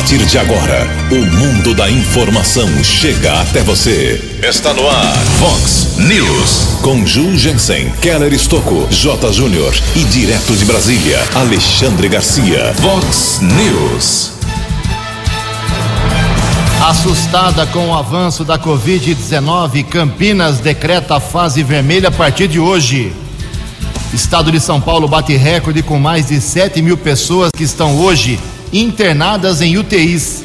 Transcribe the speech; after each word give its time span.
partir 0.00 0.24
de 0.24 0.38
agora, 0.38 0.88
o 1.10 1.36
mundo 1.36 1.74
da 1.74 1.90
informação 1.90 2.66
chega 2.82 3.38
até 3.38 3.60
você. 3.60 4.18
Está 4.42 4.72
no 4.72 4.88
ar, 4.88 5.14
Fox 5.38 5.98
News. 5.98 6.78
Com 6.80 7.04
Ju 7.04 7.36
Jensen, 7.36 7.90
Keller 8.00 8.32
Estocco, 8.32 8.88
J. 8.90 9.30
Júnior 9.30 9.74
e 9.94 10.02
direto 10.04 10.56
de 10.56 10.64
Brasília, 10.64 11.22
Alexandre 11.34 12.08
Garcia. 12.08 12.72
Fox 12.76 13.40
News. 13.42 14.32
Assustada 16.82 17.66
com 17.66 17.88
o 17.88 17.94
avanço 17.94 18.42
da 18.42 18.58
Covid-19, 18.58 19.84
Campinas 19.84 20.60
decreta 20.60 21.20
fase 21.20 21.62
vermelha 21.62 22.08
a 22.08 22.12
partir 22.12 22.48
de 22.48 22.58
hoje. 22.58 23.12
Estado 24.14 24.50
de 24.50 24.60
São 24.60 24.80
Paulo 24.80 25.06
bate 25.06 25.36
recorde 25.36 25.82
com 25.82 25.98
mais 25.98 26.28
de 26.28 26.40
7 26.40 26.80
mil 26.80 26.96
pessoas 26.96 27.50
que 27.54 27.64
estão 27.64 28.00
hoje 28.00 28.40
internadas 28.72 29.60
em 29.60 29.76
UTIs. 29.76 30.44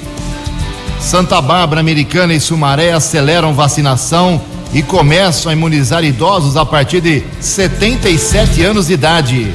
Santa 1.00 1.40
Bárbara, 1.42 1.82
Americana 1.82 2.34
e 2.34 2.40
Sumaré 2.40 2.92
aceleram 2.92 3.54
vacinação 3.54 4.42
e 4.74 4.82
começam 4.82 5.50
a 5.50 5.54
imunizar 5.54 6.04
idosos 6.04 6.58
a 6.58 6.66
partir 6.66 7.02
de 7.02 7.24
77 7.40 8.64
anos 8.64 8.88
de 8.88 8.94
idade. 8.94 9.54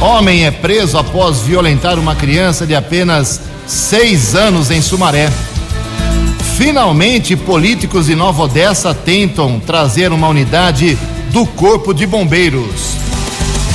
Homem 0.00 0.44
é 0.44 0.50
preso 0.50 0.98
após 0.98 1.40
violentar 1.40 1.98
uma 1.98 2.14
criança 2.14 2.66
de 2.66 2.74
apenas 2.74 3.40
seis 3.66 4.34
anos 4.34 4.70
em 4.70 4.82
Sumaré. 4.82 5.30
Finalmente, 6.56 7.34
políticos 7.36 8.06
de 8.06 8.14
Nova 8.14 8.44
Odessa 8.44 8.94
tentam 8.94 9.58
trazer 9.58 10.12
uma 10.12 10.28
unidade 10.28 10.98
do 11.30 11.46
Corpo 11.46 11.92
de 11.92 12.06
Bombeiros. 12.06 13.03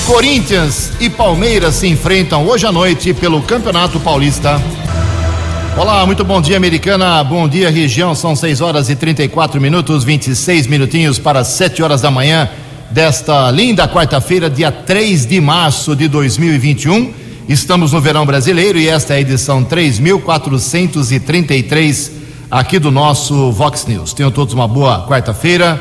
Corinthians 0.10 0.92
e 1.00 1.08
Palmeiras 1.08 1.76
se 1.76 1.88
enfrentam 1.88 2.48
hoje 2.48 2.66
à 2.66 2.72
noite 2.72 3.14
pelo 3.14 3.44
Campeonato 3.44 4.00
Paulista. 4.00 4.60
Olá, 5.78 6.04
muito 6.04 6.26
bom 6.26 6.42
dia, 6.42 6.58
americana. 6.58 7.24
Bom 7.24 7.48
dia, 7.48 7.70
região. 7.70 8.16
São 8.16 8.36
6 8.36 8.60
horas 8.60 8.90
e 8.90 8.96
34 8.96 9.62
minutos, 9.62 10.04
26 10.04 10.66
minutinhos 10.66 11.20
para 11.20 11.44
7 11.44 11.84
horas 11.84 12.02
da 12.02 12.10
manhã 12.10 12.50
desta 12.90 13.52
linda 13.52 13.88
quarta-feira, 13.88 14.50
dia 14.50 14.72
3 14.72 15.28
de 15.28 15.40
março 15.40 15.96
de 15.96 16.08
2021. 16.08 17.14
Estamos 17.48 17.94
no 17.94 18.02
verão 18.02 18.26
brasileiro 18.26 18.80
e 18.80 18.90
esta 18.90 19.14
é 19.14 19.18
a 19.18 19.22
edição 19.22 19.64
3433 19.64 22.12
aqui 22.50 22.80
do 22.80 22.90
nosso 22.90 23.52
Vox 23.52 23.86
News. 23.86 24.14
Tenham 24.14 24.32
todos 24.32 24.56
uma 24.56 24.68
boa 24.68 25.06
quarta-feira. 25.08 25.80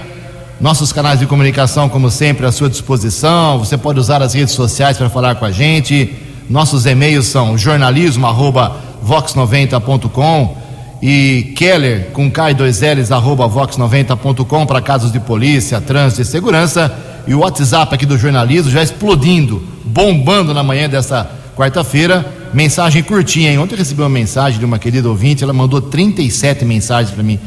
Nossos 0.61 0.93
canais 0.93 1.21
de 1.21 1.27
comunicação, 1.27 1.89
como 1.89 2.11
sempre, 2.11 2.45
à 2.45 2.51
sua 2.51 2.69
disposição. 2.69 3.61
Você 3.61 3.79
pode 3.79 4.01
usar 4.01 4.21
as 4.23 4.35
redes 4.35 4.55
sociais 4.55 4.99
para 4.99 5.09
falar 5.09 5.37
com 5.37 5.45
a 5.45 5.53
gente. 5.53 6.17
Nossos 6.51 6.85
e-mails 6.85 7.27
são 7.27 7.57
jornalismo@vox90.com 7.57 10.57
e 11.01 11.53
Keller 11.55 12.09
com 12.13 12.29
K 12.29 12.51
e 12.51 12.55
dois 12.55 12.81
L's 12.81 13.13
arroba 13.13 13.49
vox90.com 13.49 14.67
para 14.67 14.83
casos 14.83 15.13
de 15.13 15.21
polícia, 15.21 15.81
trânsito 15.81 16.23
e 16.23 16.25
segurança. 16.25 16.93
E 17.25 17.35
o 17.35 17.39
WhatsApp 17.39 17.95
aqui 17.95 18.05
do 18.05 18.19
jornalismo 18.19 18.69
já 18.69 18.83
explodindo, 18.83 19.63
bombando 19.85 20.53
na 20.53 20.65
manhã 20.65 20.89
dessa 20.89 21.31
quarta-feira. 21.55 22.27
Mensagem 22.53 23.05
curtinha, 23.05 23.53
hein? 23.53 23.59
Ontem 23.59 23.75
eu 23.75 23.79
recebi 23.79 24.03
uma 24.03 24.09
mensagem 24.09 24.59
de 24.59 24.65
uma 24.65 24.81
querida 24.81 25.09
ouvinte, 25.09 25.45
ela 25.45 25.53
mandou 25.53 25.81
37 25.81 26.65
mensagens 26.65 27.15
para 27.15 27.23
mim. 27.23 27.39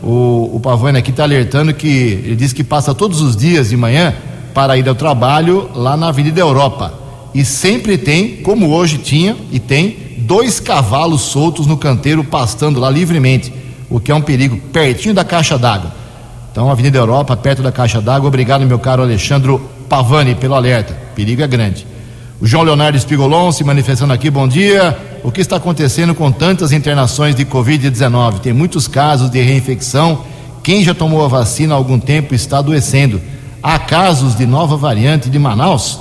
O, 0.03 0.56
o 0.56 0.61
Pavani 0.61 0.99
aqui 0.99 1.11
está 1.11 1.23
alertando 1.23 1.73
que 1.73 1.87
ele 1.87 2.37
diz 2.37 2.53
que 2.53 2.65
passa 2.65 2.93
todos 2.93 3.21
os 3.21 3.37
dias 3.37 3.69
de 3.69 3.77
manhã 3.77 4.12
para 4.53 4.77
ir 4.77 4.89
ao 4.89 4.97
trabalho 4.97 5.71
lá 5.73 5.97
na 5.97 6.09
Avenida 6.09 6.41
Europa. 6.41 6.93
E 7.33 7.45
sempre 7.45 7.97
tem, 7.97 8.39
como 8.39 8.71
hoje 8.71 8.99
tinha 8.99 9.37
e 9.53 9.61
tem, 9.61 9.97
dois 10.19 10.59
cavalos 10.59 11.23
soltos 11.23 11.65
no 11.65 11.77
canteiro 11.77 12.25
pastando 12.25 12.81
lá 12.81 12.91
livremente, 12.91 13.53
o 13.89 14.00
que 14.00 14.11
é 14.11 14.15
um 14.15 14.21
perigo, 14.21 14.56
pertinho 14.73 15.15
da 15.15 15.25
caixa 15.25 15.56
d'água. 15.56 15.99
Então, 16.58 16.69
Avenida 16.69 16.98
Europa, 16.98 17.36
perto 17.36 17.62
da 17.62 17.70
caixa 17.70 18.00
d'água. 18.00 18.26
Obrigado, 18.26 18.66
meu 18.66 18.80
caro 18.80 19.00
Alexandre 19.00 19.60
Pavani, 19.88 20.34
pelo 20.34 20.54
alerta. 20.56 20.92
Perigo 21.14 21.41
é 21.41 21.46
grande. 21.46 21.86
O 22.41 22.46
João 22.48 22.64
Leonardo 22.64 22.98
Espigolon 22.98 23.52
se 23.52 23.62
manifestando 23.62 24.12
aqui, 24.12 24.28
bom 24.28 24.48
dia. 24.48 24.98
O 25.22 25.30
que 25.30 25.41
está 25.41 25.54
acontecendo 25.54 26.16
com 26.16 26.32
tantas 26.32 26.72
internações 26.72 27.36
de 27.36 27.44
Covid-19? 27.44 28.41
Tem 28.41 28.52
muitos 28.52 28.88
casos 28.88 29.30
de 29.30 29.41
reinfecção. 29.41 30.24
Quem 30.60 30.82
já 30.82 30.92
tomou 30.92 31.24
a 31.24 31.28
vacina 31.28 31.74
há 31.74 31.76
algum 31.76 31.96
tempo 31.96 32.34
está 32.34 32.58
adoecendo. 32.58 33.22
Há 33.62 33.78
casos 33.78 34.34
de 34.36 34.44
nova 34.44 34.76
variante 34.76 35.30
de 35.30 35.38
Manaus? 35.38 36.00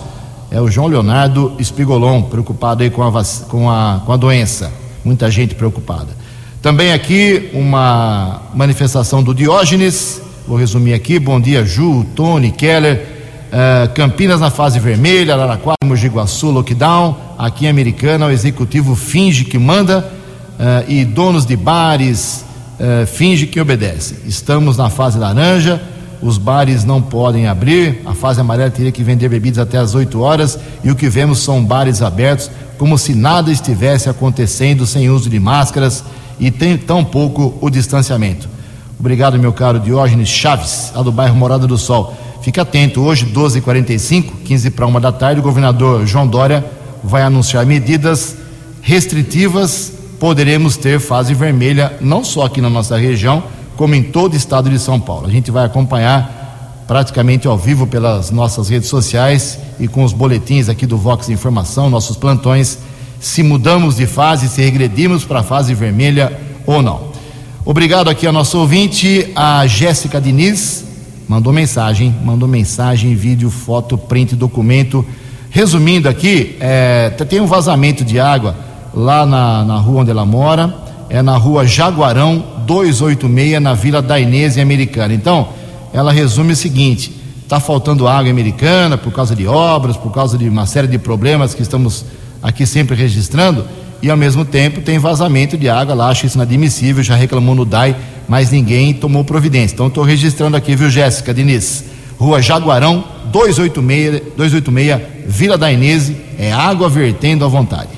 É 0.50 0.60
o 0.60 0.72
João 0.72 0.88
Leonardo 0.88 1.54
Espigolon, 1.60 2.24
preocupado 2.24 2.82
aí 2.82 2.90
com 2.90 3.04
a, 3.04 3.24
com 3.48 3.70
a, 3.70 4.02
com 4.04 4.12
a 4.12 4.18
doença. 4.18 4.72
Muita 5.06 5.30
gente 5.30 5.54
preocupada. 5.54 6.18
Também 6.64 6.94
aqui 6.94 7.52
uma 7.54 8.42
manifestação 8.56 9.22
do 9.22 9.36
Diógenes, 9.36 10.26
Vou 10.48 10.58
resumir 10.58 10.94
aqui. 10.94 11.20
Bom 11.20 11.42
dia, 11.42 11.66
Ju, 11.66 12.06
Tony, 12.16 12.52
Keller. 12.52 13.06
Uh, 13.48 13.94
Campinas 13.94 14.40
na 14.40 14.50
fase 14.50 14.80
vermelha, 14.80 15.34
Araraquara, 15.34 15.76
Mogi 15.84 16.08
Guaçu, 16.08 16.50
lockdown. 16.52 17.18
Aqui 17.38 17.66
em 17.66 17.70
Americana, 17.70 18.28
o 18.28 18.32
executivo 18.32 18.96
finge 18.96 19.44
que 19.44 19.58
manda 19.58 20.00
uh, 20.00 20.90
e 20.90 21.04
donos 21.04 21.46
de 21.46 21.58
bares 21.58 22.46
uh, 22.80 23.06
finge 23.06 23.46
que 23.46 23.60
obedece. 23.60 24.20
Estamos 24.26 24.78
na 24.78 24.90
fase 24.90 25.20
laranja, 25.20 25.82
os 26.22 26.38
bares 26.38 26.86
não 26.86 27.02
podem 27.02 27.46
abrir. 27.46 28.02
A 28.06 28.14
fase 28.14 28.40
amarela 28.40 28.72
teria 28.72 28.92
que 28.92 29.04
vender 29.04 29.28
bebidas 29.28 29.60
até 29.60 29.78
as 29.78 29.96
8 29.96 30.18
horas 30.18 30.58
e 30.82 30.90
o 30.90 30.96
que 30.96 31.10
vemos 31.10 31.40
são 31.40 31.62
bares 31.62 32.02
abertos, 32.02 32.50
como 32.78 32.98
se 32.98 33.14
nada 33.14 33.52
estivesse 33.52 34.10
acontecendo, 34.10 34.88
sem 34.88 35.10
uso 35.10 35.30
de 35.30 35.42
máscaras 35.42 36.06
e 36.40 36.50
tem 36.50 36.78
tão 36.78 37.04
pouco 37.04 37.58
o 37.60 37.70
distanciamento. 37.70 38.56
Obrigado, 39.00 39.38
meu 39.38 39.54
caro 39.54 39.80
Diógenes 39.80 40.28
Chaves, 40.28 40.92
lá 40.96 41.04
do 41.04 41.12
bairro 41.12 41.36
Morada 41.36 41.68
do 41.68 41.78
Sol. 41.78 42.16
Fique 42.42 42.60
atento, 42.60 43.02
hoje, 43.02 43.28
12h45, 43.28 44.32
15 44.44 44.72
para 44.72 44.88
uma 44.88 45.00
da 45.00 45.12
tarde, 45.12 45.40
o 45.40 45.44
governador 45.44 46.08
João 46.08 46.26
Dória 46.26 46.66
vai 47.04 47.22
anunciar 47.22 47.64
medidas 47.64 48.36
restritivas. 48.82 49.94
Poderemos 50.20 50.78
ter 50.78 51.00
fase 51.00 51.36
vermelha, 51.36 51.96
não 52.02 52.24
só 52.24 52.46
aqui 52.46 52.60
na 52.60 52.72
nossa 52.72 52.98
região, 52.98 53.44
como 53.76 53.94
em 53.94 54.02
todo 54.02 54.34
o 54.34 54.38
estado 54.38 54.68
de 54.68 54.80
São 54.80 55.00
Paulo. 55.00 55.28
A 55.28 55.32
gente 55.32 55.52
vai 55.52 55.64
acompanhar 55.64 56.84
praticamente 56.88 57.48
ao 57.48 57.58
vivo 57.58 57.86
pelas 57.86 58.32
nossas 58.32 58.70
redes 58.70 58.90
sociais 58.90 59.60
e 59.80 59.88
com 59.88 60.04
os 60.04 60.12
boletins 60.12 60.70
aqui 60.70 60.88
do 60.88 60.98
Vox 60.98 61.30
Informação, 61.30 61.88
nossos 61.88 62.18
plantões, 62.18 62.80
se 63.20 63.44
mudamos 63.44 63.98
de 63.98 64.08
fase, 64.08 64.48
se 64.48 64.62
regredimos 64.62 65.24
para 65.24 65.42
a 65.42 65.44
fase 65.44 65.76
vermelha 65.76 66.40
ou 66.66 66.82
não. 66.82 67.07
Obrigado 67.70 68.10
aqui 68.10 68.26
ao 68.26 68.32
nosso 68.32 68.58
ouvinte, 68.60 69.30
a 69.36 69.68
Jéssica 69.68 70.22
Diniz, 70.22 70.86
mandou 71.28 71.52
mensagem, 71.52 72.16
mandou 72.24 72.48
mensagem, 72.48 73.14
vídeo, 73.14 73.50
foto, 73.50 73.98
print, 73.98 74.38
documento. 74.38 75.06
Resumindo 75.50 76.08
aqui, 76.08 76.56
é, 76.62 77.10
tem 77.28 77.42
um 77.42 77.46
vazamento 77.46 78.06
de 78.06 78.22
água 78.22 78.56
lá 78.94 79.26
na, 79.26 79.66
na 79.66 79.78
rua 79.80 80.04
onde 80.04 80.12
ela 80.12 80.26
mora, 80.26 80.74
é 81.10 81.22
na 81.22 81.36
rua 81.36 81.68
Jaguarão 81.68 82.42
286, 82.66 83.62
na 83.62 83.74
Vila 83.74 84.02
da 84.02 84.18
Inês 84.18 84.58
Americana. 84.58 85.14
Então, 85.14 85.50
ela 85.92 86.14
resume 86.14 86.54
o 86.54 86.56
seguinte: 86.56 87.12
está 87.44 87.60
faltando 87.60 88.08
água 88.08 88.32
americana 88.32 88.98
por 88.98 89.12
causa 89.12 89.36
de 89.36 89.46
obras, 89.46 89.98
por 89.98 90.14
causa 90.14 90.38
de 90.38 90.48
uma 90.48 90.66
série 90.66 90.88
de 90.88 90.98
problemas 90.98 91.54
que 91.54 91.64
estamos 91.64 92.06
aqui 92.42 92.66
sempre 92.66 92.96
registrando 92.96 93.66
e 94.02 94.10
ao 94.10 94.18
mesmo 94.18 94.46
tempo 94.46 94.82
tem 94.82 95.00
vazamento 95.00 95.58
de 95.58 95.70
água 95.70 95.96
lá, 95.96 96.10
acho 96.10 96.26
isso 96.26 96.38
inadmissível, 96.38 97.04
já 97.04 97.16
reclamou 97.16 97.56
no 97.56 97.66
DAI, 97.66 97.96
mas 98.28 98.52
ninguém 98.52 98.94
tomou 98.94 99.24
providência. 99.24 99.74
Então 99.74 99.88
estou 99.88 100.04
registrando 100.04 100.56
aqui, 100.58 100.76
viu, 100.76 100.90
Jéssica 100.90 101.34
Diniz? 101.34 101.84
Rua 102.18 102.42
Jaguarão, 102.42 103.04
286, 103.32 104.34
286, 104.36 105.02
Vila 105.28 105.58
da 105.58 105.72
Inese, 105.72 106.18
é 106.38 106.52
água 106.52 106.90
vertendo 106.90 107.46
à 107.46 107.48
vontade. 107.48 107.90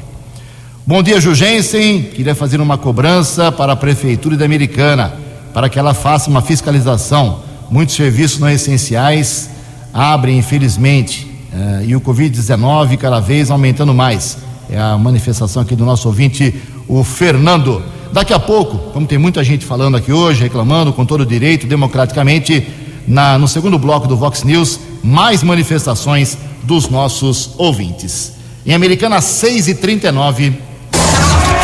Bom 0.85 1.03
dia, 1.03 1.21
Jugensen. 1.21 2.03
Queria 2.03 2.33
fazer 2.33 2.59
uma 2.59 2.77
cobrança 2.77 3.51
para 3.51 3.73
a 3.73 3.75
Prefeitura 3.75 4.35
da 4.35 4.43
Americana, 4.43 5.13
para 5.53 5.69
que 5.69 5.77
ela 5.77 5.93
faça 5.93 6.29
uma 6.29 6.41
fiscalização. 6.41 7.41
Muitos 7.69 7.95
serviços 7.95 8.39
não 8.39 8.49
essenciais 8.49 9.49
abrem, 9.93 10.37
infelizmente, 10.37 11.27
eh, 11.53 11.85
e 11.87 11.95
o 11.95 12.01
Covid-19 12.01 12.97
cada 12.97 13.19
vez 13.19 13.51
aumentando 13.51 13.93
mais. 13.93 14.37
É 14.69 14.79
a 14.79 14.97
manifestação 14.97 15.61
aqui 15.61 15.75
do 15.75 15.85
nosso 15.85 16.07
ouvinte, 16.07 16.53
o 16.87 17.03
Fernando. 17.03 17.83
Daqui 18.11 18.33
a 18.33 18.39
pouco, 18.39 18.91
como 18.91 19.05
tem 19.05 19.17
muita 19.17 19.43
gente 19.43 19.65
falando 19.65 19.97
aqui 19.97 20.11
hoje, 20.11 20.41
reclamando 20.41 20.93
com 20.93 21.05
todo 21.05 21.21
o 21.21 21.25
direito, 21.25 21.67
democraticamente, 21.67 22.67
na, 23.07 23.37
no 23.37 23.47
segundo 23.47 23.77
bloco 23.77 24.07
do 24.07 24.15
Vox 24.15 24.43
News, 24.43 24.79
mais 25.03 25.43
manifestações 25.43 26.37
dos 26.63 26.89
nossos 26.89 27.51
ouvintes. 27.57 28.33
Em 28.65 28.73
Americana 28.73 29.21
6 29.21 29.67
e 29.69 29.75
39 29.75 30.69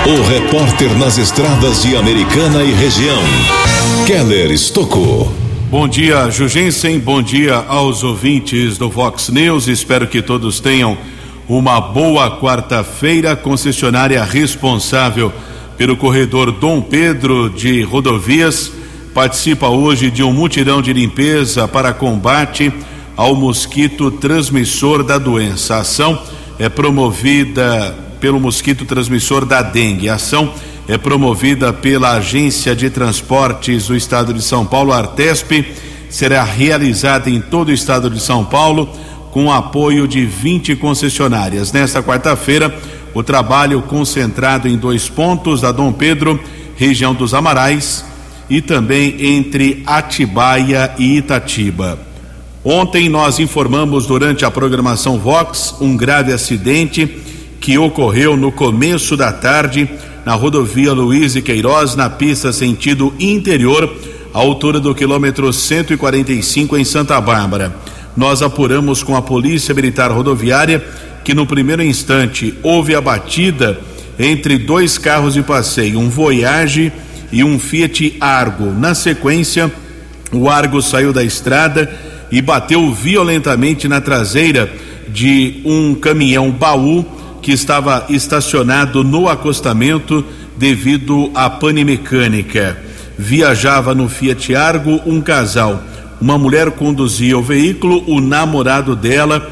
o 0.07 0.21
repórter 0.21 0.95
nas 0.99 1.17
estradas 1.17 1.81
de 1.81 1.97
Americana 1.97 2.63
e 2.63 2.71
região, 2.71 3.23
Keller 4.05 4.51
Estocou. 4.51 5.33
Bom 5.71 5.87
dia, 5.87 6.29
Jugensen. 6.29 6.99
Bom 6.99 7.23
dia 7.23 7.55
aos 7.55 8.03
ouvintes 8.03 8.77
do 8.77 8.87
Vox 8.87 9.29
News. 9.29 9.67
Espero 9.67 10.07
que 10.07 10.21
todos 10.21 10.59
tenham 10.59 10.95
uma 11.47 11.79
boa 11.79 12.39
quarta-feira. 12.39 13.35
Concessionária 13.35 14.23
responsável 14.23 15.31
pelo 15.77 15.97
corredor 15.97 16.51
Dom 16.51 16.81
Pedro 16.81 17.49
de 17.49 17.81
rodovias 17.83 18.71
participa 19.13 19.69
hoje 19.69 20.11
de 20.11 20.23
um 20.23 20.33
mutirão 20.33 20.81
de 20.81 20.91
limpeza 20.91 21.67
para 21.67 21.93
combate 21.93 22.73
ao 23.15 23.35
mosquito 23.35 24.11
transmissor 24.11 25.03
da 25.03 25.17
doença. 25.17 25.75
A 25.75 25.79
ação 25.79 26.21
é 26.59 26.67
promovida 26.67 27.95
pelo 28.19 28.39
mosquito 28.39 28.85
transmissor 28.85 29.45
da 29.45 29.61
dengue. 29.61 30.09
A 30.09 30.15
ação 30.15 30.53
é 30.87 30.97
promovida 30.97 31.71
pela 31.71 32.11
Agência 32.11 32.75
de 32.75 32.89
Transportes 32.89 33.87
do 33.87 33.95
Estado 33.95 34.33
de 34.33 34.41
São 34.41 34.65
Paulo, 34.65 34.91
Artesp, 34.93 35.65
será 36.09 36.43
realizada 36.43 37.29
em 37.29 37.41
todo 37.41 37.69
o 37.69 37.73
estado 37.73 38.09
de 38.09 38.19
São 38.19 38.45
Paulo 38.45 38.89
com 39.35 39.51
apoio 39.51 40.07
de 40.07 40.25
20 40.25 40.77
concessionárias. 40.77 41.73
Nesta 41.73 42.01
quarta-feira, 42.01 42.73
o 43.13 43.21
trabalho 43.21 43.81
concentrado 43.81 44.65
em 44.65 44.77
dois 44.77 45.09
pontos 45.09 45.59
da 45.59 45.73
Dom 45.73 45.91
Pedro, 45.91 46.39
região 46.77 47.13
dos 47.13 47.33
Amarais, 47.33 48.05
e 48.49 48.61
também 48.61 49.35
entre 49.35 49.83
Atibaia 49.85 50.95
e 50.97 51.17
Itatiba. 51.17 51.99
Ontem 52.63 53.09
nós 53.09 53.37
informamos 53.37 54.07
durante 54.07 54.45
a 54.45 54.49
programação 54.49 55.19
Vox 55.19 55.75
um 55.81 55.97
grave 55.97 56.31
acidente 56.31 57.05
que 57.59 57.77
ocorreu 57.77 58.37
no 58.37 58.53
começo 58.53 59.17
da 59.17 59.33
tarde 59.33 59.89
na 60.25 60.33
rodovia 60.33 60.93
Luiz 60.93 61.35
e 61.35 61.41
Queiroz, 61.41 61.93
na 61.93 62.09
pista 62.09 62.53
sentido 62.53 63.13
interior, 63.19 63.93
à 64.33 64.39
altura 64.39 64.79
do 64.79 64.95
quilômetro 64.95 65.51
145 65.51 66.77
em 66.77 66.85
Santa 66.85 67.19
Bárbara. 67.19 67.94
Nós 68.15 68.41
apuramos 68.41 69.03
com 69.03 69.15
a 69.15 69.21
Polícia 69.21 69.73
Militar 69.73 70.11
Rodoviária 70.11 70.83
que 71.23 71.33
no 71.33 71.45
primeiro 71.45 71.83
instante 71.83 72.53
houve 72.63 72.95
a 72.95 73.01
batida 73.01 73.79
entre 74.17 74.57
dois 74.57 74.97
carros 74.97 75.33
de 75.33 75.43
passeio, 75.43 75.99
um 75.99 76.09
Voyage 76.09 76.91
e 77.31 77.43
um 77.43 77.59
Fiat 77.59 78.15
Argo. 78.21 78.71
Na 78.71 78.93
sequência, 78.93 79.71
o 80.31 80.49
Argo 80.49 80.81
saiu 80.81 81.11
da 81.11 81.23
estrada 81.23 81.91
e 82.31 82.41
bateu 82.41 82.93
violentamente 82.93 83.87
na 83.87 83.99
traseira 83.99 84.71
de 85.07 85.61
um 85.65 85.95
caminhão 85.95 86.51
baú 86.51 87.05
que 87.41 87.51
estava 87.51 88.05
estacionado 88.09 89.03
no 89.03 89.27
acostamento 89.27 90.25
devido 90.57 91.31
à 91.35 91.49
pane 91.49 91.83
mecânica. 91.83 92.77
Viajava 93.17 93.93
no 93.93 94.09
Fiat 94.09 94.55
Argo 94.55 95.01
um 95.05 95.21
casal. 95.21 95.83
Uma 96.19 96.37
mulher 96.37 96.71
conduzia 96.71 97.37
o 97.37 97.41
veículo, 97.41 98.03
o 98.07 98.21
namorado 98.21 98.95
dela 98.95 99.51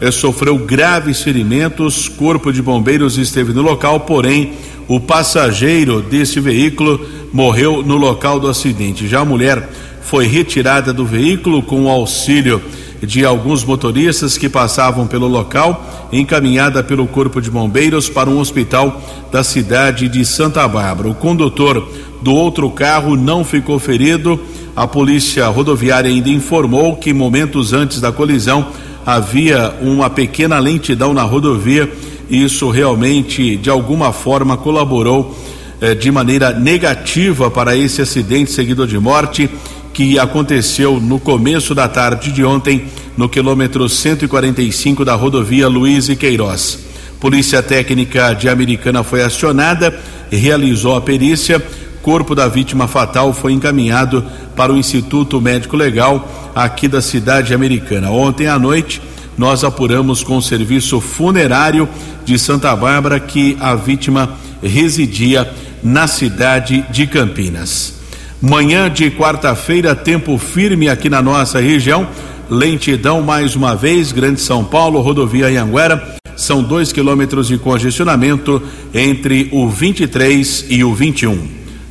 eh, 0.00 0.10
sofreu 0.10 0.56
graves 0.58 1.22
ferimentos. 1.22 2.08
Corpo 2.08 2.52
de 2.52 2.62
Bombeiros 2.62 3.18
esteve 3.18 3.52
no 3.52 3.62
local, 3.62 4.00
porém, 4.00 4.52
o 4.86 5.00
passageiro 5.00 6.00
desse 6.02 6.40
veículo 6.40 7.04
morreu 7.32 7.82
no 7.82 7.96
local 7.96 8.38
do 8.38 8.48
acidente. 8.48 9.08
Já 9.08 9.20
a 9.20 9.24
mulher 9.24 9.68
foi 10.02 10.26
retirada 10.26 10.92
do 10.92 11.04
veículo 11.04 11.62
com 11.62 11.84
o 11.84 11.88
auxílio 11.88 12.62
de 13.06 13.24
alguns 13.24 13.64
motoristas 13.64 14.38
que 14.38 14.48
passavam 14.48 15.06
pelo 15.06 15.26
local, 15.26 16.08
encaminhada 16.12 16.82
pelo 16.82 17.06
Corpo 17.06 17.40
de 17.40 17.50
Bombeiros 17.50 18.08
para 18.08 18.30
um 18.30 18.38
hospital 18.38 19.00
da 19.30 19.42
cidade 19.42 20.08
de 20.08 20.24
Santa 20.24 20.66
Bárbara. 20.68 21.08
O 21.08 21.14
condutor 21.14 21.86
do 22.22 22.34
outro 22.34 22.70
carro 22.70 23.16
não 23.16 23.44
ficou 23.44 23.78
ferido. 23.78 24.40
A 24.74 24.86
polícia 24.86 25.46
rodoviária 25.48 26.10
ainda 26.10 26.28
informou 26.28 26.96
que 26.96 27.12
momentos 27.12 27.72
antes 27.72 28.00
da 28.00 28.10
colisão 28.10 28.66
havia 29.04 29.74
uma 29.80 30.08
pequena 30.08 30.58
lentidão 30.58 31.12
na 31.12 31.22
rodovia. 31.22 31.90
Isso 32.30 32.70
realmente, 32.70 33.56
de 33.56 33.68
alguma 33.68 34.12
forma, 34.12 34.56
colaborou 34.56 35.36
eh, 35.80 35.94
de 35.94 36.10
maneira 36.10 36.52
negativa 36.52 37.50
para 37.50 37.76
esse 37.76 38.00
acidente 38.00 38.50
seguido 38.50 38.86
de 38.86 38.98
morte 38.98 39.50
que 39.94 40.18
aconteceu 40.18 41.00
no 41.00 41.20
começo 41.20 41.72
da 41.72 41.86
tarde 41.86 42.32
de 42.32 42.44
ontem 42.44 42.86
no 43.16 43.28
quilômetro 43.28 43.88
145 43.88 45.04
da 45.04 45.14
rodovia 45.14 45.68
Luiz 45.68 46.08
e 46.08 46.16
Queiroz. 46.16 46.80
Polícia 47.20 47.62
Técnica 47.62 48.34
de 48.34 48.48
Americana 48.48 49.04
foi 49.04 49.22
acionada 49.22 49.96
e 50.32 50.36
realizou 50.36 50.96
a 50.96 51.00
perícia. 51.00 51.64
Corpo 52.02 52.34
da 52.34 52.48
vítima 52.48 52.88
fatal 52.88 53.32
foi 53.32 53.52
encaminhado 53.52 54.26
para 54.56 54.72
o 54.72 54.76
Instituto 54.76 55.40
Médico 55.40 55.76
Legal 55.76 56.52
aqui 56.56 56.88
da 56.88 57.00
cidade 57.00 57.54
americana. 57.54 58.10
Ontem 58.10 58.48
à 58.48 58.58
noite, 58.58 59.00
nós 59.38 59.62
apuramos 59.62 60.24
com 60.24 60.36
o 60.36 60.42
serviço 60.42 61.00
funerário 61.00 61.88
de 62.24 62.36
Santa 62.36 62.74
Bárbara 62.74 63.20
que 63.20 63.56
a 63.60 63.76
vítima 63.76 64.36
residia 64.60 65.48
na 65.84 66.08
cidade 66.08 66.84
de 66.90 67.06
Campinas. 67.06 68.03
Manhã 68.46 68.90
de 68.90 69.10
quarta-feira, 69.10 69.94
tempo 69.94 70.36
firme 70.36 70.86
aqui 70.86 71.08
na 71.08 71.22
nossa 71.22 71.60
região. 71.60 72.06
Lentidão 72.50 73.22
mais 73.22 73.56
uma 73.56 73.74
vez, 73.74 74.12
Grande 74.12 74.38
São 74.38 74.62
Paulo, 74.62 75.00
rodovia 75.00 75.46
Anhanguera. 75.46 76.16
São 76.36 76.62
dois 76.62 76.92
quilômetros 76.92 77.48
de 77.48 77.56
congestionamento 77.56 78.62
entre 78.92 79.48
o 79.50 79.66
23 79.66 80.66
e 80.68 80.84
o 80.84 80.94
21. 80.94 81.48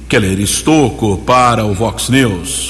Keller 0.07 0.39
Estocco 0.39 1.17
para 1.25 1.65
o 1.65 1.73
Vox 1.73 2.09
News. 2.09 2.67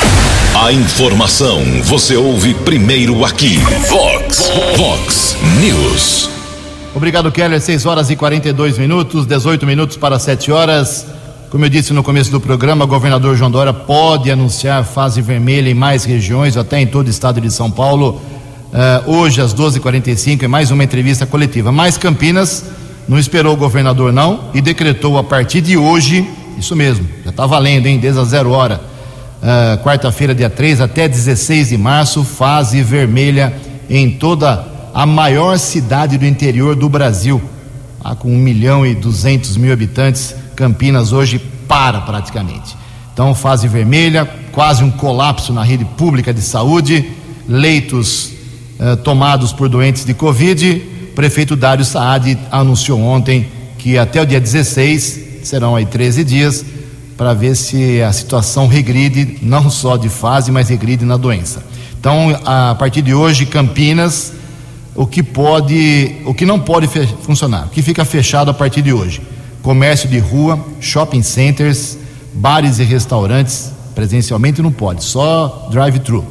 A 0.55 0.71
informação 0.71 1.61
você 1.83 2.15
ouve 2.15 2.53
primeiro 2.53 3.25
aqui. 3.25 3.57
Vox, 3.89 4.49
Vox 4.77 5.35
News. 5.59 6.29
Obrigado, 6.95 7.29
Keller. 7.33 7.59
6 7.59 7.85
horas 7.85 8.09
e 8.09 8.15
42 8.15 8.77
minutos, 8.77 9.25
18 9.25 9.65
minutos 9.65 9.97
para 9.97 10.17
7 10.17 10.53
horas. 10.53 11.05
Como 11.53 11.63
eu 11.65 11.69
disse 11.69 11.93
no 11.93 12.01
começo 12.01 12.31
do 12.31 12.39
programa, 12.39 12.83
o 12.83 12.87
governador 12.87 13.37
João 13.37 13.51
Dória 13.51 13.71
pode 13.71 14.31
anunciar 14.31 14.83
fase 14.83 15.21
vermelha 15.21 15.69
em 15.69 15.75
mais 15.75 16.03
regiões, 16.03 16.57
até 16.57 16.81
em 16.81 16.87
todo 16.87 17.05
o 17.05 17.09
estado 17.11 17.39
de 17.39 17.51
São 17.51 17.69
Paulo. 17.69 18.19
Uh, 18.73 19.11
hoje, 19.17 19.39
às 19.39 19.53
12h45, 19.53 20.41
é 20.41 20.47
mais 20.47 20.71
uma 20.71 20.83
entrevista 20.83 21.27
coletiva. 21.27 21.71
Mas 21.71 21.95
Campinas 21.95 22.65
não 23.07 23.19
esperou 23.19 23.53
o 23.53 23.55
governador, 23.55 24.11
não, 24.11 24.45
e 24.51 24.61
decretou 24.61 25.15
a 25.15 25.23
partir 25.23 25.61
de 25.61 25.77
hoje, 25.77 26.27
isso 26.57 26.75
mesmo, 26.75 27.07
já 27.23 27.29
está 27.29 27.45
valendo, 27.45 27.85
hein, 27.85 27.99
desde 27.99 28.19
a 28.19 28.23
zero 28.23 28.49
hora, 28.49 28.81
uh, 29.43 29.77
quarta-feira, 29.83 30.33
dia 30.33 30.49
3, 30.49 30.81
até 30.81 31.07
16 31.07 31.69
de 31.69 31.77
março, 31.77 32.23
fase 32.23 32.81
vermelha 32.81 33.53
em 33.87 34.09
toda 34.09 34.65
a 34.91 35.05
maior 35.05 35.59
cidade 35.59 36.17
do 36.17 36.25
interior 36.25 36.75
do 36.75 36.89
Brasil, 36.89 37.39
lá 38.03 38.15
com 38.15 38.27
1 38.27 38.37
milhão 38.39 38.83
e 38.83 38.95
200 38.95 39.55
mil 39.57 39.71
habitantes 39.71 40.41
Campinas 40.55 41.11
hoje 41.11 41.39
para 41.67 42.01
praticamente. 42.01 42.77
Então, 43.13 43.35
fase 43.35 43.67
vermelha, 43.67 44.27
quase 44.51 44.83
um 44.83 44.89
colapso 44.89 45.53
na 45.53 45.63
rede 45.63 45.85
pública 45.85 46.33
de 46.33 46.41
saúde, 46.41 47.11
leitos 47.47 48.31
eh, 48.79 48.95
tomados 48.97 49.53
por 49.53 49.69
doentes 49.69 50.03
de 50.03 50.13
Covid. 50.15 50.81
O 51.11 51.15
prefeito 51.15 51.55
Dário 51.55 51.85
Saad 51.85 52.37
anunciou 52.51 52.99
ontem 52.99 53.47
que 53.77 53.97
até 53.97 54.21
o 54.21 54.25
dia 54.25 54.39
16, 54.39 55.41
serão 55.43 55.75
aí 55.75 55.85
13 55.85 56.23
dias, 56.23 56.65
para 57.15 57.33
ver 57.33 57.55
se 57.55 58.01
a 58.01 58.11
situação 58.11 58.67
regride, 58.67 59.37
não 59.43 59.69
só 59.69 59.95
de 59.95 60.09
fase, 60.09 60.51
mas 60.51 60.69
regride 60.69 61.05
na 61.05 61.15
doença. 61.15 61.63
Então, 61.99 62.35
a 62.43 62.73
partir 62.73 63.03
de 63.03 63.13
hoje, 63.13 63.45
Campinas, 63.45 64.33
o 64.95 65.05
que 65.05 65.21
pode, 65.21 66.15
o 66.25 66.33
que 66.33 66.45
não 66.45 66.59
pode 66.59 66.87
funcionar, 67.21 67.67
o 67.67 67.69
que 67.69 67.83
fica 67.83 68.03
fechado 68.03 68.49
a 68.49 68.53
partir 68.53 68.81
de 68.81 68.91
hoje 68.91 69.21
comércio 69.63 70.07
de 70.07 70.19
rua, 70.19 70.63
shopping 70.79 71.23
centers, 71.23 71.97
bares 72.31 72.77
e 72.77 72.83
restaurantes, 72.83 73.71
presencialmente 73.95 74.61
não 74.61 74.71
pode, 74.71 75.03
só 75.03 75.67
drive-thru. 75.71 76.23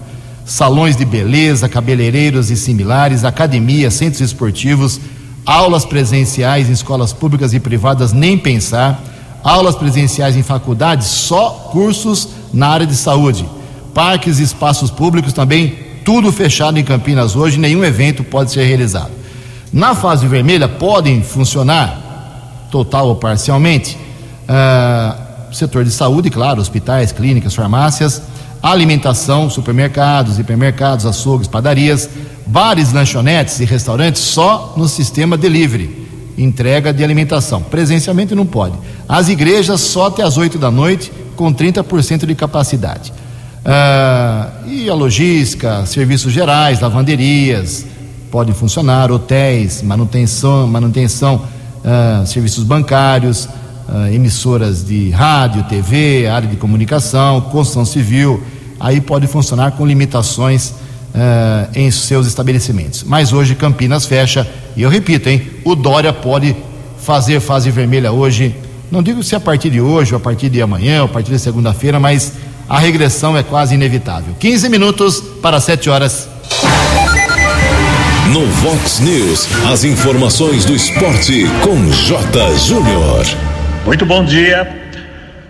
Salões 0.44 0.96
de 0.96 1.04
beleza, 1.04 1.68
cabeleireiros 1.68 2.50
e 2.50 2.56
similares, 2.56 3.24
academias, 3.24 3.94
centros 3.94 4.20
esportivos, 4.20 5.00
Aulas 5.44 5.84
presenciais 5.84 6.68
em 6.68 6.72
escolas 6.72 7.12
públicas 7.12 7.52
e 7.52 7.58
privadas, 7.58 8.12
nem 8.12 8.38
pensar. 8.38 9.02
Aulas 9.42 9.74
presenciais 9.74 10.36
em 10.36 10.42
faculdades, 10.42 11.08
só 11.08 11.68
cursos 11.72 12.28
na 12.54 12.68
área 12.68 12.86
de 12.86 12.94
saúde. 12.94 13.44
Parques 13.92 14.38
e 14.38 14.44
espaços 14.44 14.88
públicos 14.88 15.32
também, 15.32 15.76
tudo 16.04 16.30
fechado 16.30 16.78
em 16.78 16.84
Campinas 16.84 17.34
hoje, 17.34 17.58
nenhum 17.58 17.82
evento 17.82 18.22
pode 18.22 18.52
ser 18.52 18.64
realizado. 18.64 19.10
Na 19.72 19.96
fase 19.96 20.28
vermelha, 20.28 20.68
podem 20.68 21.22
funcionar, 21.24 22.01
total 22.72 23.08
ou 23.08 23.16
parcialmente, 23.16 23.98
uh, 24.48 25.54
setor 25.54 25.84
de 25.84 25.90
saúde, 25.90 26.30
claro, 26.30 26.58
hospitais, 26.58 27.12
clínicas, 27.12 27.54
farmácias, 27.54 28.22
alimentação, 28.62 29.50
supermercados, 29.50 30.38
hipermercados, 30.38 31.04
açougues, 31.04 31.46
padarias, 31.46 32.08
bares, 32.46 32.90
lanchonetes 32.90 33.60
e 33.60 33.66
restaurantes 33.66 34.22
só 34.22 34.72
no 34.74 34.88
sistema 34.88 35.36
delivery, 35.36 36.08
entrega 36.38 36.94
de 36.94 37.04
alimentação. 37.04 37.62
Presencialmente 37.62 38.34
não 38.34 38.46
pode. 38.46 38.74
As 39.06 39.28
igrejas 39.28 39.82
só 39.82 40.06
até 40.06 40.22
as 40.22 40.38
8 40.38 40.58
da 40.58 40.70
noite, 40.70 41.12
com 41.36 41.52
30% 41.52 42.24
de 42.24 42.34
capacidade. 42.34 43.12
Ah, 43.64 44.48
e 44.66 44.88
a 44.88 44.94
logística, 44.94 45.84
serviços 45.84 46.32
gerais, 46.32 46.80
lavanderias, 46.80 47.84
podem 48.30 48.54
funcionar, 48.54 49.12
hotéis, 49.12 49.82
manutenção, 49.82 50.66
manutenção 50.66 51.42
ah, 51.84 52.24
serviços 52.26 52.64
bancários, 52.64 53.48
ah, 53.88 54.10
emissoras 54.10 54.84
de 54.84 55.10
rádio, 55.10 55.64
TV, 55.64 56.26
área 56.26 56.48
de 56.48 56.56
comunicação, 56.56 57.40
construção 57.40 57.84
civil, 57.84 58.42
aí 58.78 59.00
pode 59.00 59.26
funcionar 59.26 59.72
com 59.72 59.86
limitações 59.86 60.74
ah, 61.14 61.68
em 61.74 61.90
seus 61.90 62.26
estabelecimentos. 62.26 63.02
Mas 63.02 63.32
hoje 63.32 63.54
Campinas 63.54 64.06
fecha, 64.06 64.48
e 64.76 64.82
eu 64.82 64.90
repito, 64.90 65.28
hein, 65.28 65.42
o 65.64 65.74
Dória 65.74 66.12
pode 66.12 66.56
fazer 66.98 67.40
fase 67.40 67.70
vermelha 67.70 68.12
hoje, 68.12 68.54
não 68.90 69.02
digo 69.02 69.22
se 69.22 69.34
a 69.34 69.40
partir 69.40 69.70
de 69.70 69.80
hoje, 69.80 70.12
ou 70.14 70.18
a 70.18 70.20
partir 70.20 70.48
de 70.48 70.60
amanhã, 70.62 71.00
ou 71.00 71.06
a 71.06 71.08
partir 71.08 71.32
de 71.32 71.38
segunda-feira, 71.38 71.98
mas 71.98 72.32
a 72.68 72.78
regressão 72.78 73.36
é 73.36 73.42
quase 73.42 73.74
inevitável. 73.74 74.34
15 74.38 74.68
minutos 74.68 75.20
para 75.42 75.60
7 75.60 75.90
horas. 75.90 76.28
No 78.32 78.46
Vox 78.46 78.98
News, 79.00 79.46
as 79.70 79.84
informações 79.84 80.64
do 80.64 80.74
esporte 80.74 81.44
com 81.62 81.76
J. 81.90 82.56
Júnior. 82.56 83.26
Muito 83.84 84.06
bom 84.06 84.24
dia. 84.24 84.66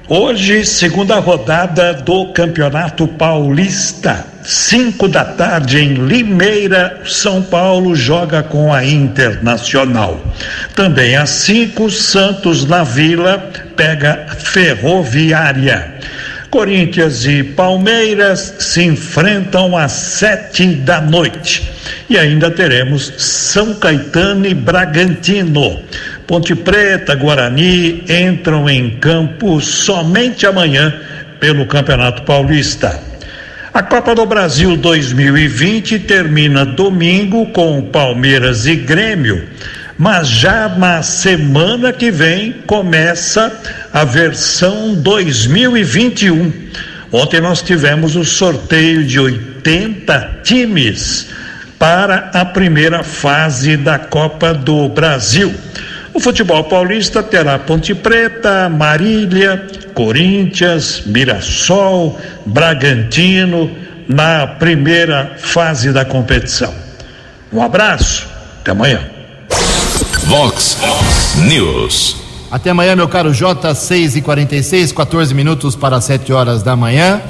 Hoje, 0.08 0.66
segunda 0.66 1.20
rodada 1.20 1.94
do 1.94 2.32
Campeonato 2.32 3.06
Paulista. 3.06 4.26
Cinco 4.42 5.06
da 5.06 5.24
tarde 5.24 5.78
em 5.78 5.94
Limeira, 5.94 7.02
São 7.06 7.40
Paulo 7.40 7.94
joga 7.94 8.42
com 8.42 8.74
a 8.74 8.84
Internacional. 8.84 10.20
Também 10.74 11.14
às 11.14 11.30
cinco, 11.30 11.88
Santos 11.88 12.64
na 12.64 12.82
Vila 12.82 13.38
pega 13.76 14.26
Ferroviária. 14.40 15.94
Corinthians 16.52 17.24
e 17.24 17.42
Palmeiras 17.42 18.56
se 18.58 18.82
enfrentam 18.82 19.74
às 19.74 19.92
sete 19.92 20.66
da 20.66 21.00
noite. 21.00 21.66
E 22.10 22.18
ainda 22.18 22.50
teremos 22.50 23.10
São 23.16 23.74
Caetano 23.74 24.46
e 24.46 24.52
Bragantino. 24.52 25.80
Ponte 26.26 26.54
Preta, 26.54 27.14
Guarani 27.14 28.04
entram 28.06 28.68
em 28.68 28.90
campo 28.98 29.62
somente 29.62 30.46
amanhã 30.46 30.94
pelo 31.40 31.64
Campeonato 31.64 32.22
Paulista. 32.24 33.00
A 33.72 33.82
Copa 33.82 34.14
do 34.14 34.26
Brasil 34.26 34.76
2020 34.76 36.00
termina 36.00 36.66
domingo 36.66 37.46
com 37.46 37.80
Palmeiras 37.80 38.66
e 38.66 38.76
Grêmio 38.76 39.48
mas 39.98 40.28
já 40.28 40.68
na 40.68 41.02
semana 41.02 41.92
que 41.92 42.10
vem 42.10 42.52
começa 42.66 43.52
a 43.92 44.04
versão 44.04 44.94
2021. 44.94 46.52
Ontem 47.12 47.40
nós 47.40 47.60
tivemos 47.62 48.16
o 48.16 48.24
sorteio 48.24 49.04
de 49.04 49.20
80 49.20 50.40
times 50.42 51.28
para 51.78 52.30
a 52.32 52.44
primeira 52.44 53.02
fase 53.02 53.76
da 53.76 53.98
Copa 53.98 54.54
do 54.54 54.88
Brasil. 54.88 55.52
O 56.14 56.20
futebol 56.20 56.64
paulista 56.64 57.22
terá 57.22 57.58
Ponte 57.58 57.94
Preta, 57.94 58.68
Marília, 58.68 59.66
Corinthians, 59.94 61.02
Mirassol, 61.06 62.18
Bragantino 62.46 63.70
na 64.08 64.46
primeira 64.46 65.32
fase 65.38 65.92
da 65.92 66.04
competição. 66.04 66.74
Um 67.52 67.62
abraço, 67.62 68.26
até 68.60 68.70
amanhã. 68.70 69.21
Vox 70.32 70.78
News. 71.46 72.16
Até 72.50 72.70
amanhã, 72.70 72.96
meu 72.96 73.06
caro 73.06 73.34
J, 73.34 73.74
6 73.74 74.16
e 74.16 74.22
46 74.22 74.90
14 74.90 75.34
minutos 75.34 75.76
para 75.76 76.00
7 76.00 76.32
horas 76.32 76.62
da 76.62 76.74
manhã. 76.74 77.20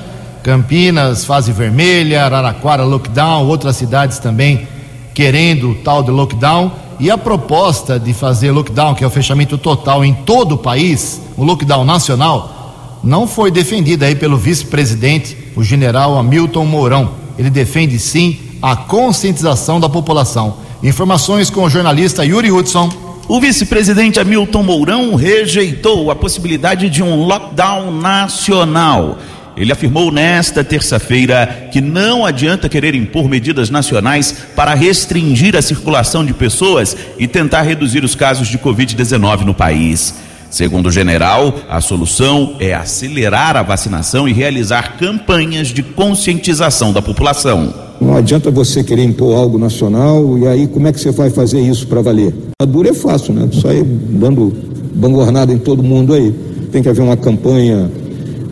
Campinas, 0.44 1.24
fase 1.24 1.50
vermelha, 1.50 2.24
Araraquara, 2.24 2.84
lockdown, 2.84 3.48
outras 3.48 3.74
cidades 3.74 4.20
também 4.20 4.68
querendo 5.12 5.70
o 5.70 5.74
tal 5.74 6.04
de 6.04 6.12
lockdown. 6.12 6.70
E 7.00 7.10
a 7.10 7.18
proposta 7.18 7.98
de 7.98 8.14
fazer 8.14 8.52
lockdown, 8.52 8.94
que 8.94 9.02
é 9.02 9.06
o 9.08 9.10
fechamento 9.10 9.58
total 9.58 10.04
em 10.04 10.14
todo 10.14 10.52
o 10.54 10.58
país, 10.58 11.20
o 11.36 11.42
lockdown 11.42 11.84
nacional, 11.84 13.00
não 13.02 13.26
foi 13.26 13.50
defendida 13.50 14.06
aí 14.06 14.14
pelo 14.14 14.38
vice-presidente, 14.38 15.36
o 15.56 15.64
general 15.64 16.16
Hamilton 16.16 16.64
Mourão. 16.66 17.10
Ele 17.36 17.50
defende 17.50 17.98
sim 17.98 18.38
a 18.62 18.76
conscientização 18.76 19.80
da 19.80 19.88
população. 19.88 20.62
Informações 20.82 21.48
com 21.48 21.62
o 21.62 21.70
jornalista 21.70 22.24
Yuri 22.24 22.50
Hudson. 22.50 22.90
O 23.28 23.40
vice-presidente 23.40 24.18
Hamilton 24.18 24.64
Mourão 24.64 25.14
rejeitou 25.14 26.10
a 26.10 26.16
possibilidade 26.16 26.90
de 26.90 27.04
um 27.04 27.24
lockdown 27.24 27.92
nacional. 27.92 29.16
Ele 29.56 29.70
afirmou 29.70 30.10
nesta 30.10 30.64
terça-feira 30.64 31.68
que 31.70 31.80
não 31.80 32.26
adianta 32.26 32.68
querer 32.68 32.96
impor 32.96 33.28
medidas 33.28 33.70
nacionais 33.70 34.34
para 34.56 34.74
restringir 34.74 35.54
a 35.54 35.62
circulação 35.62 36.26
de 36.26 36.34
pessoas 36.34 36.96
e 37.16 37.28
tentar 37.28 37.62
reduzir 37.62 38.02
os 38.02 38.16
casos 38.16 38.48
de 38.48 38.58
Covid-19 38.58 39.42
no 39.42 39.54
país. 39.54 40.14
Segundo 40.50 40.86
o 40.86 40.92
general, 40.92 41.60
a 41.68 41.80
solução 41.80 42.56
é 42.58 42.74
acelerar 42.74 43.56
a 43.56 43.62
vacinação 43.62 44.28
e 44.28 44.32
realizar 44.32 44.96
campanhas 44.96 45.68
de 45.68 45.82
conscientização 45.84 46.92
da 46.92 47.00
população. 47.00 47.91
Não 48.02 48.16
adianta 48.16 48.50
você 48.50 48.82
querer 48.82 49.04
impor 49.04 49.36
algo 49.36 49.58
nacional 49.58 50.36
e 50.36 50.46
aí 50.46 50.66
como 50.66 50.88
é 50.88 50.92
que 50.92 51.00
você 51.00 51.12
vai 51.12 51.30
fazer 51.30 51.60
isso 51.60 51.86
para 51.86 52.02
valer? 52.02 52.34
A 52.60 52.64
dura 52.64 52.90
é 52.90 52.92
fácil, 52.92 53.32
né? 53.32 53.48
Só 53.52 53.72
ir 53.72 53.84
dando 53.84 54.52
bangornada 54.94 55.52
em 55.52 55.58
todo 55.58 55.84
mundo 55.84 56.12
aí. 56.12 56.34
Tem 56.72 56.82
que 56.82 56.88
haver 56.88 57.02
uma 57.02 57.16
campanha 57.16 57.88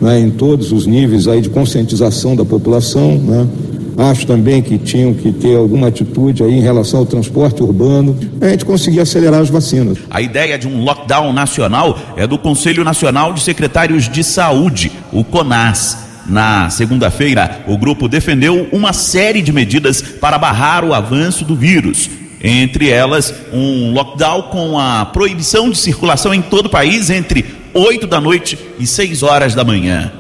né, 0.00 0.20
em 0.20 0.30
todos 0.30 0.70
os 0.70 0.86
níveis 0.86 1.26
aí 1.26 1.40
de 1.40 1.50
conscientização 1.50 2.36
da 2.36 2.44
população, 2.44 3.18
né? 3.18 3.46
Acho 3.98 4.24
também 4.24 4.62
que 4.62 4.78
tinham 4.78 5.12
que 5.12 5.32
ter 5.32 5.56
alguma 5.56 5.88
atitude 5.88 6.44
aí 6.44 6.54
em 6.54 6.62
relação 6.62 7.00
ao 7.00 7.06
transporte 7.06 7.62
urbano, 7.62 8.16
a 8.40 8.48
gente 8.48 8.64
conseguir 8.64 9.00
acelerar 9.00 9.40
as 9.40 9.50
vacinas. 9.50 9.98
A 10.08 10.22
ideia 10.22 10.56
de 10.56 10.68
um 10.68 10.84
lockdown 10.84 11.32
nacional 11.32 11.98
é 12.16 12.26
do 12.26 12.38
Conselho 12.38 12.82
Nacional 12.84 13.34
de 13.34 13.42
Secretários 13.42 14.08
de 14.08 14.22
Saúde, 14.24 14.92
o 15.12 15.22
CONAS. 15.22 16.09
Na 16.30 16.70
segunda-feira, 16.70 17.64
o 17.66 17.76
grupo 17.76 18.06
defendeu 18.06 18.68
uma 18.70 18.92
série 18.92 19.42
de 19.42 19.52
medidas 19.52 20.00
para 20.00 20.38
barrar 20.38 20.84
o 20.84 20.94
avanço 20.94 21.44
do 21.44 21.56
vírus. 21.56 22.08
Entre 22.40 22.88
elas, 22.88 23.34
um 23.52 23.92
lockdown 23.92 24.42
com 24.42 24.78
a 24.78 25.04
proibição 25.06 25.68
de 25.68 25.76
circulação 25.76 26.32
em 26.32 26.40
todo 26.40 26.66
o 26.66 26.70
país 26.70 27.10
entre 27.10 27.44
8 27.74 28.06
da 28.06 28.20
noite 28.20 28.56
e 28.78 28.86
6 28.86 29.24
horas 29.24 29.56
da 29.56 29.64
manhã. 29.64 30.12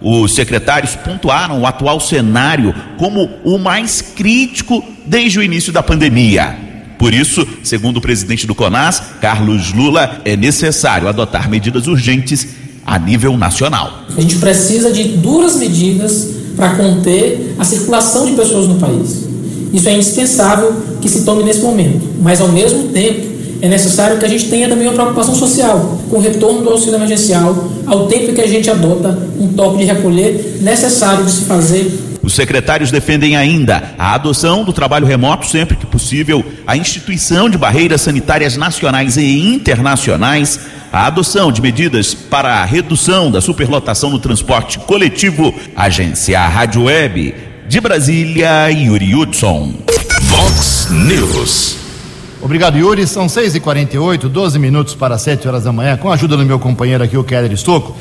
Os 0.00 0.36
secretários 0.36 0.94
pontuaram 0.94 1.60
o 1.60 1.66
atual 1.66 1.98
cenário 1.98 2.72
como 2.96 3.28
o 3.42 3.58
mais 3.58 4.00
crítico 4.00 4.84
desde 5.04 5.40
o 5.40 5.42
início 5.42 5.72
da 5.72 5.82
pandemia. 5.82 6.56
Por 6.96 7.12
isso, 7.12 7.46
segundo 7.64 7.96
o 7.96 8.00
presidente 8.00 8.46
do 8.46 8.54
CONAS, 8.54 9.02
Carlos 9.20 9.72
Lula, 9.72 10.20
é 10.24 10.36
necessário 10.36 11.08
adotar 11.08 11.50
medidas 11.50 11.88
urgentes 11.88 12.65
a 12.86 12.98
nível 12.98 13.36
nacional. 13.36 13.92
A 14.16 14.20
gente 14.20 14.36
precisa 14.36 14.92
de 14.92 15.04
duras 15.04 15.56
medidas 15.56 16.30
para 16.56 16.76
conter 16.76 17.54
a 17.58 17.64
circulação 17.64 18.26
de 18.26 18.32
pessoas 18.32 18.66
no 18.66 18.76
país. 18.76 19.26
Isso 19.72 19.88
é 19.88 19.92
indispensável 19.92 20.72
que 21.00 21.08
se 21.08 21.22
tome 21.22 21.42
nesse 21.42 21.60
momento, 21.60 22.06
mas 22.22 22.40
ao 22.40 22.48
mesmo 22.48 22.84
tempo 22.88 23.36
é 23.60 23.68
necessário 23.68 24.18
que 24.18 24.24
a 24.24 24.28
gente 24.28 24.48
tenha 24.48 24.68
também 24.68 24.86
uma 24.86 24.94
preocupação 24.94 25.34
social 25.34 25.98
com 26.08 26.16
o 26.16 26.20
retorno 26.20 26.62
do 26.62 26.70
auxílio 26.70 26.96
emergencial, 26.96 27.68
ao 27.86 28.06
tempo 28.06 28.32
que 28.32 28.40
a 28.40 28.46
gente 28.46 28.70
adota 28.70 29.18
um 29.38 29.48
toque 29.48 29.78
de 29.78 29.84
recolher 29.84 30.58
necessário 30.60 31.24
de 31.24 31.30
se 31.30 31.40
fazer 31.42 31.90
os 32.26 32.34
secretários 32.34 32.90
defendem 32.90 33.36
ainda 33.36 33.94
a 33.96 34.12
adoção 34.12 34.64
do 34.64 34.72
trabalho 34.72 35.06
remoto 35.06 35.46
sempre 35.46 35.76
que 35.76 35.86
possível, 35.86 36.44
a 36.66 36.76
instituição 36.76 37.48
de 37.48 37.56
barreiras 37.56 38.00
sanitárias 38.00 38.56
nacionais 38.56 39.16
e 39.16 39.54
internacionais, 39.54 40.58
a 40.92 41.06
adoção 41.06 41.52
de 41.52 41.62
medidas 41.62 42.14
para 42.14 42.54
a 42.54 42.64
redução 42.64 43.30
da 43.30 43.40
superlotação 43.40 44.10
no 44.10 44.18
transporte 44.18 44.76
coletivo. 44.80 45.54
Agência 45.76 46.40
Rádio 46.40 46.82
Web 46.82 47.32
de 47.68 47.80
Brasília, 47.80 48.72
Yuri 48.72 49.14
Hudson. 49.14 49.74
Vox 50.22 50.88
News. 50.90 51.76
Obrigado, 52.42 52.76
Yuri. 52.76 53.06
São 53.06 53.28
6h48, 53.28 54.28
12 54.28 54.58
minutos 54.58 54.96
para 54.96 55.16
7 55.16 55.46
horas 55.46 55.62
da 55.62 55.70
manhã. 55.70 55.96
Com 55.96 56.10
a 56.10 56.14
ajuda 56.14 56.36
do 56.36 56.44
meu 56.44 56.58
companheiro 56.58 57.04
aqui, 57.04 57.16
o 57.16 57.22
Keller 57.22 57.52
Estocco. 57.52 57.96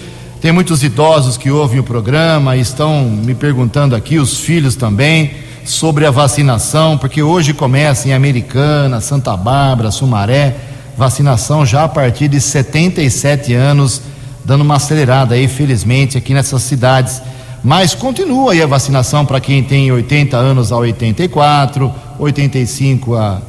Tem 0.46 0.52
muitos 0.52 0.84
idosos 0.84 1.38
que 1.38 1.50
ouvem 1.50 1.80
o 1.80 1.84
programa 1.84 2.56
e 2.56 2.62
estão 2.62 3.02
me 3.06 3.34
perguntando 3.34 3.96
aqui, 3.96 4.20
os 4.20 4.42
filhos 4.42 4.76
também, 4.76 5.32
sobre 5.66 6.06
a 6.06 6.12
vacinação, 6.12 7.00
porque 7.00 7.24
hoje 7.24 7.52
começa 7.52 8.08
em 8.08 8.14
Americana, 8.14 9.02
Santa 9.02 9.36
Bárbara, 9.36 9.90
Sumaré, 9.90 10.56
vacinação 10.96 11.66
já 11.66 11.86
a 11.86 11.90
partir 11.90 12.28
de 12.28 12.40
77 12.40 13.56
anos, 13.56 14.04
dando 14.46 14.62
uma 14.62 14.76
acelerada 14.76 15.34
aí, 15.34 15.48
felizmente, 15.48 16.16
aqui 16.16 16.32
nessas 16.32 16.62
cidades. 16.62 17.24
Mas 17.64 17.96
continua 17.96 18.52
aí 18.52 18.62
a 18.62 18.68
vacinação 18.68 19.26
para 19.26 19.40
quem 19.40 19.64
tem 19.64 19.92
80 19.92 20.38
anos 20.38 20.72
a 20.72 20.78
84, 20.78 21.92
85 22.20 23.16
a, 23.16 23.42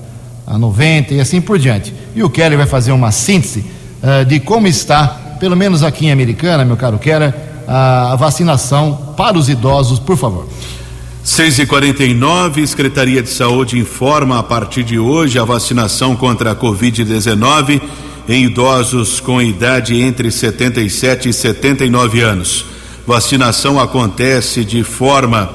a 0.47 0.57
90 0.57 1.12
e 1.12 1.21
assim 1.21 1.43
por 1.43 1.59
diante. 1.59 1.93
E 2.15 2.23
o 2.23 2.31
Kelly 2.31 2.57
vai 2.57 2.67
fazer 2.67 2.93
uma 2.93 3.12
síntese 3.12 3.67
uh, 4.03 4.25
de 4.25 4.41
como 4.41 4.67
está, 4.67 5.25
pelo 5.38 5.57
menos 5.57 5.83
aqui 5.83 6.07
em 6.07 6.12
Americana, 6.12 6.64
meu 6.64 6.76
caro 6.76 6.99
Keller, 6.99 7.35
a, 7.66 8.12
a 8.12 8.16
vacinação 8.16 9.14
para 9.16 9.37
os 9.38 9.49
idosos, 9.49 9.99
por 9.99 10.16
favor. 10.16 10.49
6 11.25 11.59
e 11.59 11.66
49 11.66 12.64
Secretaria 12.66 13.21
de 13.21 13.28
Saúde 13.28 13.78
informa 13.78 14.38
a 14.38 14.43
partir 14.45 14.85
de 14.85 14.97
hoje 14.99 15.38
a 15.40 15.45
vacinação 15.45 16.14
contra 16.14 16.52
a 16.52 16.57
Covid-19 16.57 17.81
em 18.28 18.45
idosos 18.45 19.19
com 19.19 19.43
idade 19.43 20.00
entre 20.00 20.31
77 20.31 21.28
e 21.28 21.33
79 21.33 22.21
anos. 22.21 22.64
Vacinação 23.07 23.81
acontece 23.81 24.64
de 24.64 24.83
forma 24.83 25.50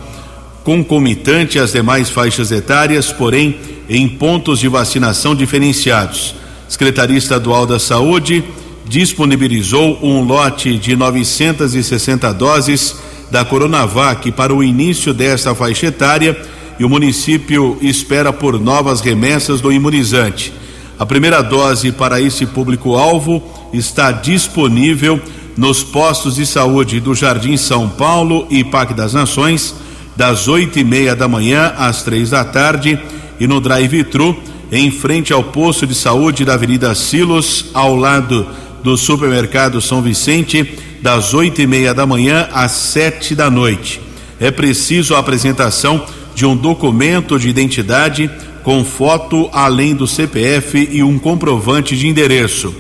concomitante 0.64 1.58
às 1.60 1.72
demais 1.72 2.10
faixas 2.10 2.52
etárias, 2.52 3.12
porém 3.12 3.60
em 3.90 4.08
pontos 4.08 4.60
de 4.60 4.68
vacinação 4.68 5.36
diferenciados. 5.36 6.36
Secretaria 6.68 7.18
Estadual 7.18 7.66
da 7.66 7.80
Saúde 7.80 8.44
disponibilizou 8.92 9.98
um 10.04 10.22
lote 10.22 10.78
de 10.78 10.98
960 10.98 12.34
doses 12.34 12.98
da 13.32 13.46
Coronavac 13.46 14.30
para 14.34 14.54
o 14.54 14.62
início 14.62 15.14
desta 15.14 15.56
faixa 15.56 15.86
etária 15.86 16.38
e 16.78 16.84
o 16.84 16.90
município 16.90 17.78
espera 17.82 18.34
por 18.34 18.60
novas 18.60 19.00
remessas 19.00 19.62
do 19.62 19.72
imunizante. 19.72 20.52
A 21.00 21.06
primeira 21.06 21.42
dose 21.42 21.94
para 21.94 22.20
esse 22.20 22.46
público-alvo 22.46 23.42
está 23.72 24.12
disponível 24.12 25.22
nos 25.56 25.82
postos 25.86 26.36
de 26.36 26.46
saúde 26.46 27.00
do 27.00 27.16
Jardim 27.16 27.56
São 27.56 27.88
Paulo 27.88 28.46
e 28.50 28.62
Parque 28.62 28.94
das 28.94 29.14
Nações, 29.14 29.74
das 30.18 30.50
oito 30.50 30.78
e 30.80 30.84
meia 30.84 31.16
da 31.16 31.30
manhã 31.30 31.74
às 31.78 32.04
três 32.04 32.30
da 32.30 32.44
tarde, 32.44 33.00
e 33.40 33.48
no 33.48 33.62
drive-thru, 33.62 34.36
em 34.70 34.92
frente 34.92 35.32
ao 35.32 35.46
posto 35.46 35.88
de 35.88 35.96
saúde 35.96 36.44
da 36.44 36.56
Avenida 36.56 36.94
Silos, 36.94 37.68
ao 37.74 37.96
lado 37.96 38.46
do 38.84 38.98
supermercado 38.98 39.82
São 39.82 40.02
Vicente, 40.02 40.78
das 41.02 41.34
oito 41.34 41.62
e 41.62 41.68
meia 41.68 41.94
da 41.94 42.06
manhã 42.06 42.50
às 42.54 42.72
sete 42.72 43.36
da 43.36 43.50
noite. 43.50 44.02
É 44.40 44.52
preciso 44.52 45.16
a 45.16 45.20
apresentação 45.20 46.06
de 46.34 46.46
um 46.46 46.56
documento 46.56 47.40
de 47.40 47.50
identidade 47.50 48.30
com 48.64 48.84
foto 48.84 49.50
além 49.52 49.96
do 49.96 50.08
CPF 50.08 50.90
e 50.92 51.04
um 51.04 51.18
comprovante 51.18 51.98
de 51.98 52.08
endereço 52.08 52.74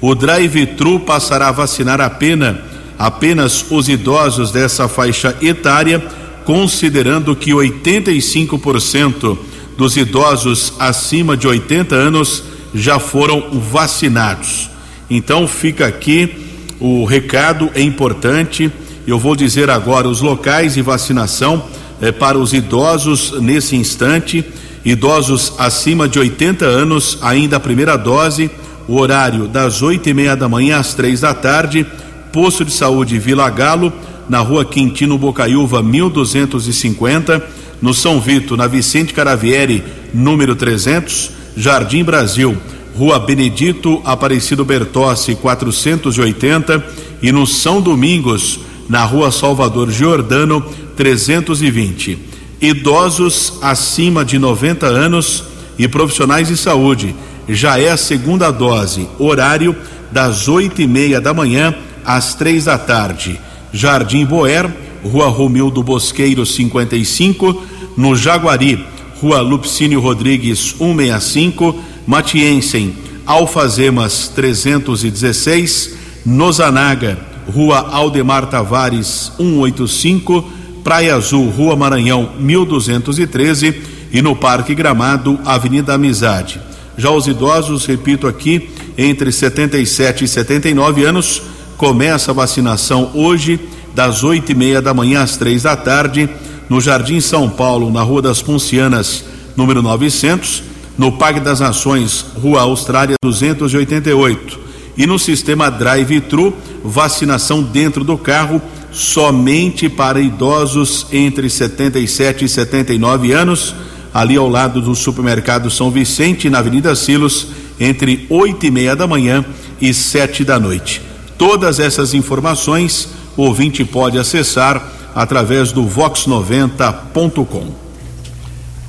o 0.00 0.14
drive-thru 0.14 1.00
passará 1.00 1.48
a 1.48 1.52
vacinar 1.52 2.00
apenas, 2.00 2.56
apenas 2.98 3.64
os 3.68 3.88
idosos 3.88 4.52
dessa 4.52 4.88
faixa 4.88 5.36
etária, 5.42 5.98
considerando 6.44 7.34
que 7.34 7.50
85% 7.50 9.36
dos 9.76 9.96
idosos 9.96 10.72
acima 10.78 11.36
de 11.36 11.46
80 11.46 11.94
anos 11.94 12.44
já 12.72 12.98
foram 12.98 13.60
vacinados. 13.70 14.70
Então 15.10 15.46
fica 15.46 15.86
aqui 15.86 16.46
o 16.80 17.04
recado 17.04 17.70
é 17.74 17.82
importante. 17.82 18.70
Eu 19.06 19.18
vou 19.18 19.34
dizer 19.34 19.70
agora 19.70 20.08
os 20.08 20.20
locais 20.20 20.74
de 20.74 20.82
vacinação 20.82 21.64
eh, 22.00 22.12
para 22.12 22.38
os 22.38 22.52
idosos 22.52 23.40
nesse 23.40 23.74
instante. 23.74 24.44
Idosos 24.84 25.54
acima 25.58 26.08
de 26.08 26.18
80 26.18 26.64
anos, 26.64 27.18
ainda 27.20 27.56
a 27.56 27.60
primeira 27.60 27.96
dose 27.96 28.50
o 28.88 28.98
horário 28.98 29.46
das 29.46 29.82
oito 29.82 30.08
e 30.08 30.14
meia 30.14 30.34
da 30.34 30.48
manhã 30.48 30.78
às 30.78 30.94
três 30.94 31.20
da 31.20 31.34
tarde, 31.34 31.86
posto 32.32 32.64
de 32.64 32.72
saúde 32.72 33.18
Vila 33.18 33.48
Galo, 33.50 33.92
na 34.28 34.40
rua 34.40 34.64
Quintino 34.64 35.18
Bocaiúva, 35.18 35.82
1250, 35.82 37.46
no 37.82 37.92
São 37.92 38.18
Vito, 38.18 38.56
na 38.56 38.66
Vicente 38.66 39.12
Caravieri, 39.12 39.84
número 40.12 40.56
300, 40.56 41.30
Jardim 41.54 42.02
Brasil, 42.02 42.56
Rua 42.98 43.20
Benedito 43.20 44.02
Aparecido 44.04 44.64
Bertossi, 44.64 45.36
480, 45.36 46.84
e 47.22 47.30
no 47.30 47.46
São 47.46 47.80
Domingos, 47.80 48.58
na 48.88 49.04
Rua 49.04 49.30
Salvador 49.30 49.88
Giordano, 49.88 50.60
320. 50.96 52.18
Idosos 52.60 53.52
acima 53.62 54.24
de 54.24 54.36
90 54.36 54.84
anos 54.86 55.44
e 55.78 55.86
profissionais 55.86 56.48
de 56.48 56.56
saúde 56.56 57.14
já 57.48 57.78
é 57.78 57.88
a 57.88 57.96
segunda 57.96 58.50
dose, 58.50 59.08
horário 59.16 59.76
das 60.10 60.48
oito 60.48 60.82
e 60.82 60.86
meia 60.88 61.20
da 61.20 61.32
manhã 61.32 61.72
às 62.04 62.34
três 62.34 62.64
da 62.64 62.76
tarde. 62.76 63.38
Jardim 63.72 64.26
Boer, 64.26 64.68
Rua 65.04 65.28
Romildo 65.28 65.84
Bosqueiro 65.84 66.44
55, 66.44 67.62
no 67.96 68.16
Jaguari, 68.16 68.84
Rua 69.20 69.40
Lupcínio 69.40 70.00
Rodrigues 70.00 70.74
165, 70.76 71.78
Matiensen, 72.08 72.96
Alfazemas 73.26 74.28
316, 74.34 75.94
Nozanaga, 76.24 77.18
Rua 77.46 77.86
Aldemar 77.92 78.46
Tavares 78.46 79.30
185, 79.36 80.42
Praia 80.82 81.16
Azul, 81.16 81.50
Rua 81.50 81.76
Maranhão 81.76 82.30
1213 82.40 83.82
e 84.10 84.22
no 84.22 84.34
Parque 84.34 84.74
Gramado, 84.74 85.38
Avenida 85.44 85.92
Amizade. 85.92 86.58
Já 86.96 87.10
os 87.10 87.26
idosos, 87.26 87.84
repito 87.84 88.26
aqui, 88.26 88.70
entre 88.96 89.30
77 89.30 90.24
e 90.24 90.28
79 90.28 91.04
anos, 91.04 91.42
começa 91.76 92.30
a 92.30 92.34
vacinação 92.34 93.10
hoje, 93.12 93.60
das 93.94 94.24
oito 94.24 94.50
e 94.50 94.54
meia 94.54 94.80
da 94.80 94.94
manhã 94.94 95.22
às 95.22 95.36
três 95.36 95.64
da 95.64 95.76
tarde, 95.76 96.26
no 96.70 96.80
Jardim 96.80 97.20
São 97.20 97.50
Paulo, 97.50 97.90
na 97.90 98.00
Rua 98.00 98.22
das 98.22 98.40
Poncianas, 98.40 99.26
número 99.54 99.82
900, 99.82 100.68
no 100.98 101.12
Parque 101.12 101.38
das 101.38 101.60
Nações, 101.60 102.26
Rua 102.42 102.62
Austrália 102.62 103.14
288. 103.22 104.58
E 104.96 105.06
no 105.06 105.18
sistema 105.18 105.70
Drive-Thru, 105.70 106.52
vacinação 106.84 107.62
dentro 107.62 108.02
do 108.02 108.18
carro, 108.18 108.60
somente 108.90 109.88
para 109.88 110.20
idosos 110.20 111.06
entre 111.12 111.48
77 111.48 112.44
e 112.44 112.48
79 112.48 113.32
anos 113.32 113.74
ali 114.12 114.36
ao 114.36 114.48
lado 114.48 114.82
do 114.82 114.94
supermercado 114.94 115.70
São 115.70 115.90
Vicente, 115.90 116.50
na 116.50 116.58
Avenida 116.58 116.96
Silos, 116.96 117.46
entre 117.78 118.26
oito 118.28 118.66
e 118.66 118.70
meia 118.70 118.96
da 118.96 119.06
manhã 119.06 119.44
e 119.80 119.94
sete 119.94 120.44
da 120.44 120.58
noite. 120.58 121.00
Todas 121.36 121.78
essas 121.78 122.14
informações 122.14 123.10
o 123.36 123.42
ouvinte 123.42 123.84
pode 123.84 124.18
acessar 124.18 124.82
através 125.14 125.70
do 125.70 125.84
vox90.com. 125.84 127.87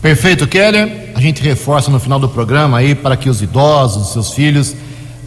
Perfeito, 0.01 0.47
Keller. 0.47 1.11
A 1.13 1.19
gente 1.19 1.41
reforça 1.41 1.91
no 1.91 1.99
final 1.99 2.19
do 2.19 2.29
programa 2.29 2.77
aí 2.77 2.95
para 2.95 3.17
que 3.17 3.29
os 3.29 3.41
idosos, 3.41 4.13
seus 4.13 4.31
filhos, 4.31 4.73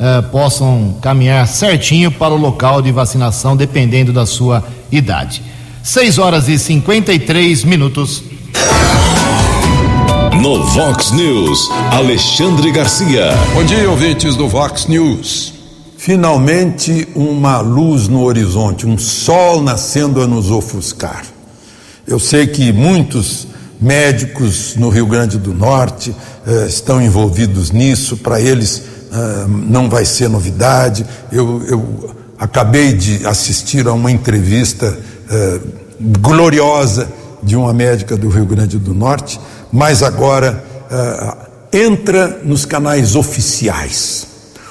eh, 0.00 0.22
possam 0.32 0.96
caminhar 1.02 1.46
certinho 1.46 2.11
para 2.11 2.32
o 2.32 2.38
local 2.38 2.80
de 2.80 2.90
vacinação, 2.90 3.54
dependendo 3.54 4.14
da 4.14 4.24
sua 4.24 4.64
idade. 4.90 5.42
6 5.82 6.18
horas 6.18 6.48
e 6.48 6.58
53 6.58 7.64
minutos. 7.64 8.22
No 10.40 10.64
Vox 10.64 11.11
News, 11.12 11.70
Alexandre 11.90 12.72
Garcia. 12.72 13.28
Bom 13.52 13.64
dia, 13.64 13.90
ouvintes 13.90 14.37
do 14.37 14.48
Vox 14.48 14.87
News. 14.87 15.52
Finalmente, 15.98 17.06
uma 17.14 17.61
luz 17.61 18.08
no 18.08 18.24
horizonte, 18.24 18.87
um 18.87 18.96
sol 18.96 19.62
nascendo 19.62 20.22
a 20.22 20.26
nos 20.26 20.50
ofuscar. 20.50 21.24
Eu 22.06 22.18
sei 22.18 22.46
que 22.46 22.72
muitos 22.72 23.46
médicos 23.83 24.77
no 24.77 24.88
Rio 24.88 25.07
Grande 25.07 25.37
do 25.38 25.53
Norte 25.53 26.14
eh, 26.47 26.66
estão 26.68 27.03
envolvidos 27.03 27.71
nisso, 27.71 28.16
para 28.16 28.40
eles 28.40 28.83
eh, 29.12 29.45
não 29.49 29.90
vai 29.90 30.05
ser 30.05 30.29
novidade. 30.29 31.05
Eu, 31.31 31.62
eu, 31.66 32.23
acabei 32.38 32.92
de 32.92 33.25
assistir 33.27 33.87
a 33.87 33.92
uma 33.92 34.11
entrevista 34.11 34.97
eh, 35.31 35.61
gloriosa 36.01 37.09
de 37.42 37.57
uma 37.57 37.73
médica 37.73 38.16
do 38.16 38.29
Rio 38.29 38.47
Grande 38.47 38.79
do 38.79 38.95
Norte 38.95 39.38
mas 39.73 40.03
agora 40.03 40.62
uh, 40.90 41.37
entra 41.73 42.40
nos 42.45 42.66
canais 42.66 43.16
oficiais. 43.16 44.27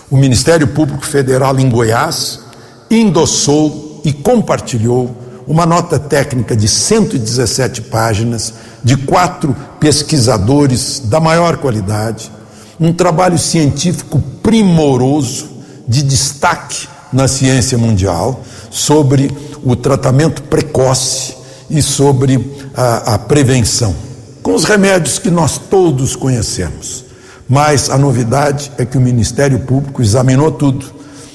O 0.10 0.16
Ministério 0.16 0.68
Público 0.68 1.06
Federal 1.06 1.60
em 1.60 1.68
Goiás 1.70 2.42
endossou 2.90 4.02
e 4.06 4.14
compartilhou 4.14 5.18
uma 5.48 5.66
nota 5.66 5.98
técnica 5.98 6.56
de 6.56 6.68
117 6.68 7.82
páginas 7.84 8.54
de 8.84 8.98
quatro 8.98 9.56
pesquisadores 9.80 11.02
da 11.06 11.20
maior 11.20 11.58
qualidade, 11.58 12.32
um 12.80 12.92
trabalho 12.92 13.38
científico 13.38 14.22
primoroso, 14.42 15.50
de 15.88 16.02
destaque 16.02 16.88
na 17.12 17.28
ciência 17.28 17.78
mundial, 17.78 18.44
sobre 18.70 19.32
o 19.64 19.76
tratamento 19.76 20.42
precoce 20.44 21.36
e 21.70 21.82
sobre 21.82 22.56
a, 22.76 23.16
a 23.16 23.20
prevenção, 23.20 23.94
com 24.42 24.56
os 24.56 24.64
remédios 24.64 25.20
que 25.20 25.30
nós 25.30 25.58
todos 25.58 26.16
conhecemos. 26.16 27.06
Mas 27.48 27.90
a 27.90 27.98
novidade 27.98 28.72
é 28.78 28.86
que 28.86 28.98
o 28.98 29.02
Ministério 29.02 29.60
Público 29.60 30.02
examinou 30.02 30.52
tudo 30.52 30.86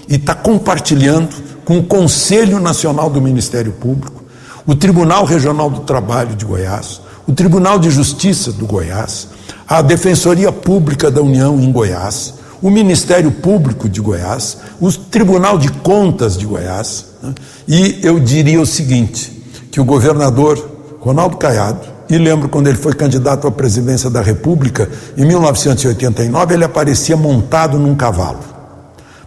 e 0.08 0.16
está 0.16 0.34
compartilhando 0.34 1.36
com 1.64 1.78
o 1.78 1.84
Conselho 1.84 2.58
Nacional 2.58 3.10
do 3.10 3.20
Ministério 3.20 3.72
Público, 3.72 4.24
o 4.66 4.74
Tribunal 4.74 5.24
Regional 5.24 5.68
do 5.68 5.80
Trabalho 5.80 6.34
de 6.34 6.44
Goiás, 6.44 7.00
o 7.26 7.32
Tribunal 7.32 7.78
de 7.78 7.90
Justiça 7.90 8.52
do 8.52 8.66
Goiás, 8.66 9.28
a 9.68 9.82
Defensoria 9.82 10.52
Pública 10.52 11.10
da 11.10 11.20
União 11.20 11.58
em 11.58 11.72
Goiás, 11.72 12.34
o 12.62 12.70
Ministério 12.70 13.32
Público 13.32 13.88
de 13.88 14.00
Goiás, 14.00 14.58
o 14.80 14.92
Tribunal 14.92 15.58
de 15.58 15.70
Contas 15.70 16.38
de 16.38 16.46
Goiás. 16.46 17.06
Né? 17.22 17.34
E 17.66 17.98
eu 18.02 18.20
diria 18.20 18.60
o 18.60 18.66
seguinte: 18.66 19.42
que 19.70 19.80
o 19.80 19.84
governador 19.84 20.70
Ronaldo 21.00 21.36
Caiado, 21.36 21.80
e 22.08 22.16
lembro 22.16 22.48
quando 22.48 22.68
ele 22.68 22.78
foi 22.78 22.94
candidato 22.94 23.48
à 23.48 23.50
presidência 23.50 24.08
da 24.08 24.22
República, 24.22 24.88
em 25.16 25.24
1989, 25.24 26.54
ele 26.54 26.64
aparecia 26.64 27.16
montado 27.16 27.76
num 27.76 27.96
cavalo. 27.96 28.40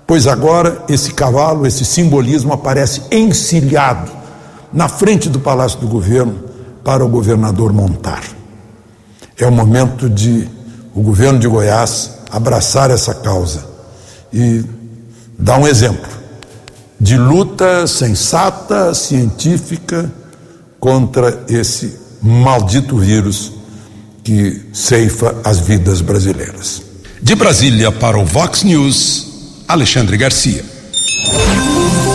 Pois 0.07 0.25
agora 0.25 0.83
esse 0.87 1.13
cavalo, 1.13 1.67
esse 1.67 1.83
simbolismo 1.83 2.53
aparece 2.53 3.01
encilhado 3.11 4.09
na 4.71 4.87
frente 4.87 5.29
do 5.29 5.39
Palácio 5.39 5.79
do 5.79 5.87
Governo 5.87 6.48
para 6.89 7.05
o 7.05 7.07
governador 7.07 7.71
montar. 7.71 8.23
É 9.37 9.45
o 9.45 9.51
momento 9.51 10.09
de 10.09 10.49
o 10.95 11.03
governo 11.03 11.37
de 11.37 11.47
Goiás 11.47 12.13
abraçar 12.31 12.89
essa 12.89 13.13
causa 13.13 13.63
e 14.33 14.65
dar 15.37 15.59
um 15.59 15.67
exemplo 15.67 16.09
de 16.99 17.15
luta 17.15 17.85
sensata, 17.85 18.91
científica 18.95 20.11
contra 20.79 21.43
esse 21.47 21.95
maldito 22.23 22.97
vírus 22.97 23.51
que 24.23 24.59
ceifa 24.73 25.35
as 25.43 25.59
vidas 25.59 26.01
brasileiras. 26.01 26.81
De 27.21 27.35
Brasília 27.35 27.91
para 27.91 28.17
o 28.17 28.25
Vox 28.25 28.63
News, 28.63 29.27
Alexandre 29.67 30.17
Garcia. 30.17 30.65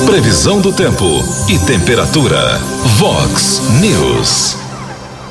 Previsão 0.04 0.60
do 0.60 0.72
tempo 0.72 1.04
e 1.48 1.60
temperatura. 1.60 2.58
Vox 2.98 3.62
News. 3.80 4.63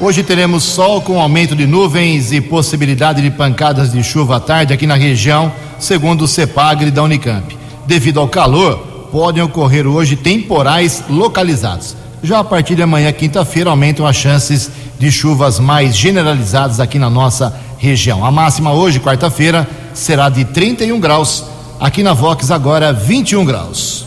Hoje 0.06 0.22
teremos 0.22 0.66
sol 0.66 1.02
com 1.02 1.18
aumento 1.18 1.56
de 1.56 1.66
nuvens 1.66 2.34
e 2.34 2.42
possibilidade 2.42 3.22
de 3.22 3.32
pancadas 3.32 3.94
de 3.94 4.04
chuva 4.04 4.36
à 4.36 4.40
tarde 4.42 4.74
aqui 4.74 4.86
na 4.86 4.96
região, 4.96 5.50
segundo 5.80 6.26
o 6.26 6.28
CEPAGRE 6.28 6.92
da 6.92 7.02
Unicamp. 7.02 7.58
Devido 7.88 8.20
ao 8.20 8.28
calor, 8.28 8.80
podem 9.14 9.42
ocorrer 9.42 9.88
hoje 9.88 10.18
temporais 10.18 11.06
localizados. 11.10 11.96
Já 12.22 12.40
a 12.40 12.44
partir 12.44 12.76
de 12.76 12.82
amanhã, 12.82 13.14
quinta-feira, 13.14 13.70
aumentam 13.70 14.06
as 14.06 14.18
chances 14.18 14.70
de 15.00 15.10
chuvas 15.10 15.58
mais 15.58 15.96
generalizadas 15.96 16.82
aqui 16.82 17.00
na 17.00 17.10
nossa 17.10 17.58
região. 17.78 18.26
A 18.26 18.30
máxima 18.30 18.74
hoje, 18.74 19.00
quarta-feira, 19.00 19.66
será 19.94 20.28
de 20.28 20.44
31 20.44 21.00
graus. 21.00 21.46
Aqui 21.80 22.04
na 22.04 22.12
Vox, 22.12 22.52
agora 22.52 22.92
21 22.92 23.46
graus. 23.46 24.06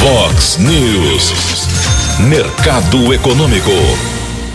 Vox 0.00 0.56
News. 0.56 1.30
Mercado 2.20 3.12
Econômico. 3.12 4.11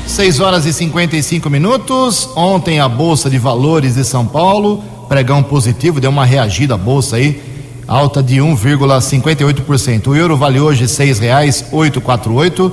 6 0.07 0.39
horas 0.39 0.65
e 0.65 0.73
55 0.73 1.49
minutos. 1.49 2.29
Ontem 2.35 2.79
a 2.79 2.87
Bolsa 2.87 3.29
de 3.29 3.37
Valores 3.37 3.95
de 3.95 4.03
São 4.03 4.25
Paulo, 4.25 4.83
pregão 5.07 5.43
positivo, 5.43 5.99
deu 5.99 6.09
uma 6.09 6.25
reagida 6.25 6.73
a 6.75 6.77
bolsa 6.77 7.17
aí 7.17 7.41
alta 7.87 8.21
de 8.21 8.37
1,58%. 8.37 10.07
O 10.07 10.15
euro 10.15 10.35
vale 10.35 10.59
hoje 10.59 10.81
R$ 10.81 10.87
6,848. 10.87 12.71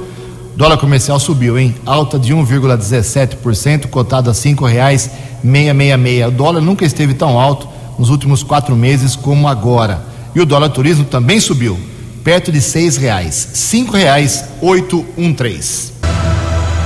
Dólar 0.56 0.76
comercial 0.78 1.20
subiu, 1.20 1.58
hein? 1.58 1.74
Alta 1.84 2.18
de 2.18 2.34
1,17%, 2.34 3.88
cotado 3.88 4.30
a 4.30 4.32
R$ 4.32 4.38
5,666. 4.38 6.28
O 6.28 6.30
dólar 6.30 6.60
nunca 6.60 6.84
esteve 6.84 7.14
tão 7.14 7.38
alto 7.38 7.68
nos 7.98 8.10
últimos 8.10 8.42
quatro 8.42 8.74
meses 8.74 9.14
como 9.14 9.46
agora. 9.48 10.04
E 10.34 10.40
o 10.40 10.46
dólar 10.46 10.70
turismo 10.70 11.04
também 11.04 11.38
subiu, 11.38 11.78
perto 12.24 12.50
de 12.50 12.60
reais 12.60 14.44
oito 14.60 15.04
um 15.16 15.32
três. 15.32 15.93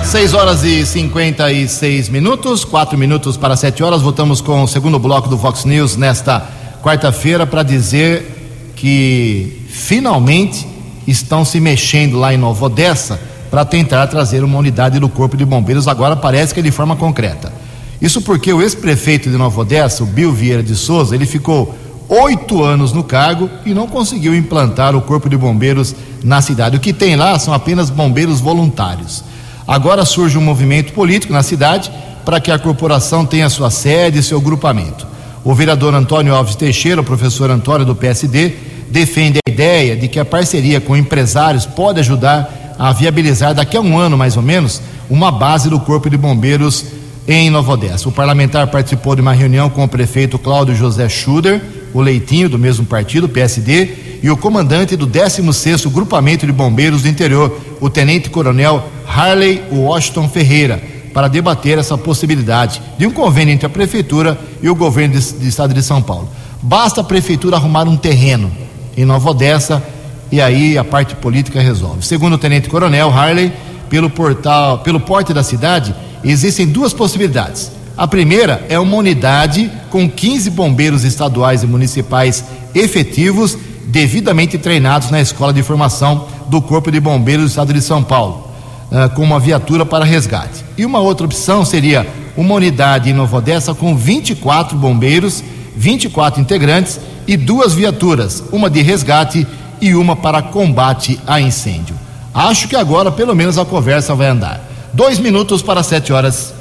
6 0.09 0.33
horas 0.33 0.65
e 0.65 0.87
56 0.87 2.09
minutos, 2.09 2.65
quatro 2.65 2.97
minutos 2.97 3.37
para 3.37 3.55
sete 3.59 3.83
horas. 3.83 4.01
Voltamos 4.01 4.41
com 4.41 4.63
o 4.63 4.67
segundo 4.67 4.99
bloco 4.99 5.29
do 5.29 5.37
Fox 5.37 5.67
News 5.67 5.99
nesta 5.99 6.49
quarta-feira 6.83 7.47
para 7.47 7.63
dizer 7.63 8.73
que 8.75 9.67
finalmente 9.69 10.67
estão 11.07 11.45
se 11.45 11.61
mexendo 11.61 12.19
lá 12.19 12.33
em 12.33 12.39
Nova 12.39 12.65
Odessa 12.65 13.21
para 13.51 13.67
tentar 13.67 14.07
trazer 14.07 14.43
uma 14.43 14.57
unidade 14.59 14.99
do 14.99 15.11
Corpo 15.11 15.37
de 15.37 15.45
Bombeiros, 15.45 15.87
agora 15.87 16.17
parece 16.17 16.55
que 16.55 16.61
é 16.61 16.63
de 16.63 16.71
forma 16.71 16.97
concreta. 16.97 17.53
Isso 18.01 18.23
porque 18.23 18.51
o 18.51 18.63
ex-prefeito 18.63 19.29
de 19.29 19.37
Nova 19.37 19.61
Odessa, 19.61 20.03
o 20.03 20.07
Bill 20.07 20.33
Vieira 20.33 20.63
de 20.63 20.75
Souza, 20.75 21.15
ele 21.15 21.27
ficou 21.27 21.75
oito 22.09 22.65
anos 22.65 22.95
no 22.95 23.05
cargo 23.05 23.51
e 23.67 23.75
não 23.75 23.87
conseguiu 23.87 24.35
implantar 24.35 24.97
o 24.97 25.03
Corpo 25.03 25.29
de 25.29 25.37
Bombeiros 25.37 25.95
na 26.25 26.41
cidade. 26.41 26.79
O 26.79 26.81
que 26.81 26.95
tem 26.95 27.15
lá 27.15 27.39
são 27.39 27.53
apenas 27.53 27.91
bombeiros 27.91 28.41
voluntários. 28.41 29.23
Agora 29.69 30.07
surge 30.07 30.39
um 30.39 30.41
movimento 30.41 30.95
político 30.95 31.31
na 31.31 31.43
cidade 31.43 31.93
para 32.25 32.41
que 32.41 32.51
a 32.51 32.59
corporação 32.59 33.27
tenha 33.27 33.51
sua 33.51 33.71
sede 33.71 34.21
e 34.21 34.23
seu 34.23 34.41
grupamento. 34.41 35.07
O 35.45 35.55
vereador 35.55 35.95
Antônio 35.95 36.35
Alves 36.35 36.57
Teixeira, 36.57 37.03
o 37.03 37.05
professor 37.05 37.51
Antônio 37.51 37.85
do 37.85 37.95
PSD, 37.95 38.55
defende 38.89 39.39
a 39.47 39.51
ideia 39.51 39.95
de 39.95 40.09
que 40.09 40.19
a 40.19 40.25
parceria 40.25 40.81
com 40.81 40.97
empresários 40.97 41.67
pode 41.67 42.01
ajudar 42.01 42.77
a 42.79 42.93
viabilizar 42.95 43.55
daqui 43.55 43.77
a 43.77 43.81
um 43.83 43.99
ano 43.99 44.17
mais 44.17 44.39
ou 44.39 44.43
menos 44.43 44.81
uma 45.11 45.31
base 45.31 45.69
do 45.69 45.79
Corpo 45.79 46.09
de 46.09 46.17
Bombeiros 46.17 46.87
em 47.27 47.51
Nova 47.51 47.73
Odessa. 47.73 48.09
O 48.09 48.13
parlamentar 48.13 48.69
participou 48.69 49.15
de 49.15 49.21
uma 49.21 49.35
reunião 49.35 49.69
com 49.69 49.85
o 49.85 49.89
prefeito 49.89 50.39
Cláudio 50.39 50.75
José 50.75 51.11
Schuder, 51.11 51.61
o 51.93 52.01
Leitinho 52.01 52.49
do 52.49 52.59
mesmo 52.59 52.85
partido, 52.85 53.29
PSD, 53.29 54.19
e 54.23 54.31
o 54.31 54.37
comandante 54.37 54.97
do 54.97 55.07
16º 55.07 55.91
Grupamento 55.91 56.47
de 56.47 56.53
Bombeiros 56.53 57.03
do 57.03 57.09
Interior, 57.09 57.59
o 57.81 57.89
tenente-coronel 57.89 58.89
Harley 59.07 59.63
Washington 59.71 60.29
Ferreira 60.29 60.83
para 61.15 61.29
debater 61.29 61.79
essa 61.79 61.97
possibilidade 61.97 62.81
de 62.99 63.07
um 63.07 63.11
convênio 63.11 63.53
entre 63.53 63.67
a 63.67 63.71
prefeitura 63.71 64.39
e 64.63 64.69
o 64.69 64.75
governo 64.75 65.15
do 65.15 65.47
estado 65.47 65.75
de 65.75 65.83
São 65.83 66.03
Paulo. 66.03 66.29
Basta 66.63 67.01
a 67.01 67.05
prefeitura 67.05 67.57
arrumar 67.57 67.89
um 67.89 67.97
terreno 67.97 68.51
em 68.97 69.05
Nova 69.05 69.31
Odessa 69.31 69.83
e 70.31 70.41
aí 70.41 70.77
a 70.77 70.85
parte 70.85 71.15
política 71.17 71.61
resolve. 71.61 72.05
Segundo 72.05 72.35
o 72.35 72.39
tenente 72.39 72.69
coronel 72.69 73.11
Harley, 73.11 73.53
pelo 73.89 74.11
portal, 74.11 74.79
pelo 74.79 75.01
porte 75.01 75.33
da 75.33 75.43
cidade, 75.43 75.95
existem 76.23 76.67
duas 76.67 76.93
possibilidades. 76.93 77.73
A 77.99 78.07
primeira 78.07 78.65
é 78.69 78.79
uma 78.79 78.97
unidade 78.97 79.69
com 79.91 80.09
15 80.09 80.51
bombeiros 80.51 81.03
estaduais 81.03 81.65
e 81.65 81.67
municipais 81.67 82.45
efetivos, 82.73 83.59
devidamente 83.87 84.57
treinados 84.57 85.11
na 85.11 85.21
escola 85.21 85.53
de 85.53 85.65
formação 85.65 86.29
do 86.47 86.63
Corpo 86.63 86.93
de 86.93 87.01
Bombeiros 87.01 87.47
do 87.47 87.49
Estado 87.49 87.75
de 87.75 87.83
São 87.83 88.01
Paulo 88.01 88.49
uh, 88.93 89.13
com 89.17 89.23
uma 89.25 89.41
viatura 89.41 89.85
para 89.85 90.05
resgate. 90.05 90.65
E 90.77 90.87
uma 90.87 91.01
outra 91.01 91.27
opção 91.27 91.65
seria 91.65 92.07
uma 92.37 92.55
unidade 92.55 93.11
em 93.11 93.13
Nova 93.13 93.39
Odessa 93.39 93.75
com 93.75 93.97
24 93.97 94.79
bombeiros, 94.79 95.43
24 95.77 96.41
integrantes 96.41 97.01
e 97.27 97.37
duas 97.37 97.75
viaturas, 97.75 98.45
uma 98.53 98.71
de 98.71 98.81
resgate 98.81 99.45
e 99.81 99.97
uma 99.97 100.15
para 100.15 100.41
combate 100.41 101.19
a 101.27 101.41
incêndio. 101.41 101.97
Acho 102.33 102.69
que 102.69 102.77
agora 102.77 103.11
pelo 103.11 103.35
menos 103.35 103.59
a 103.59 103.65
conversa 103.65 104.15
vai 104.15 104.29
andar. 104.29 104.61
Dois 104.93 105.19
minutos 105.19 105.63
para 105.63 105.83
sete 105.83 106.13
horas. 106.13 106.55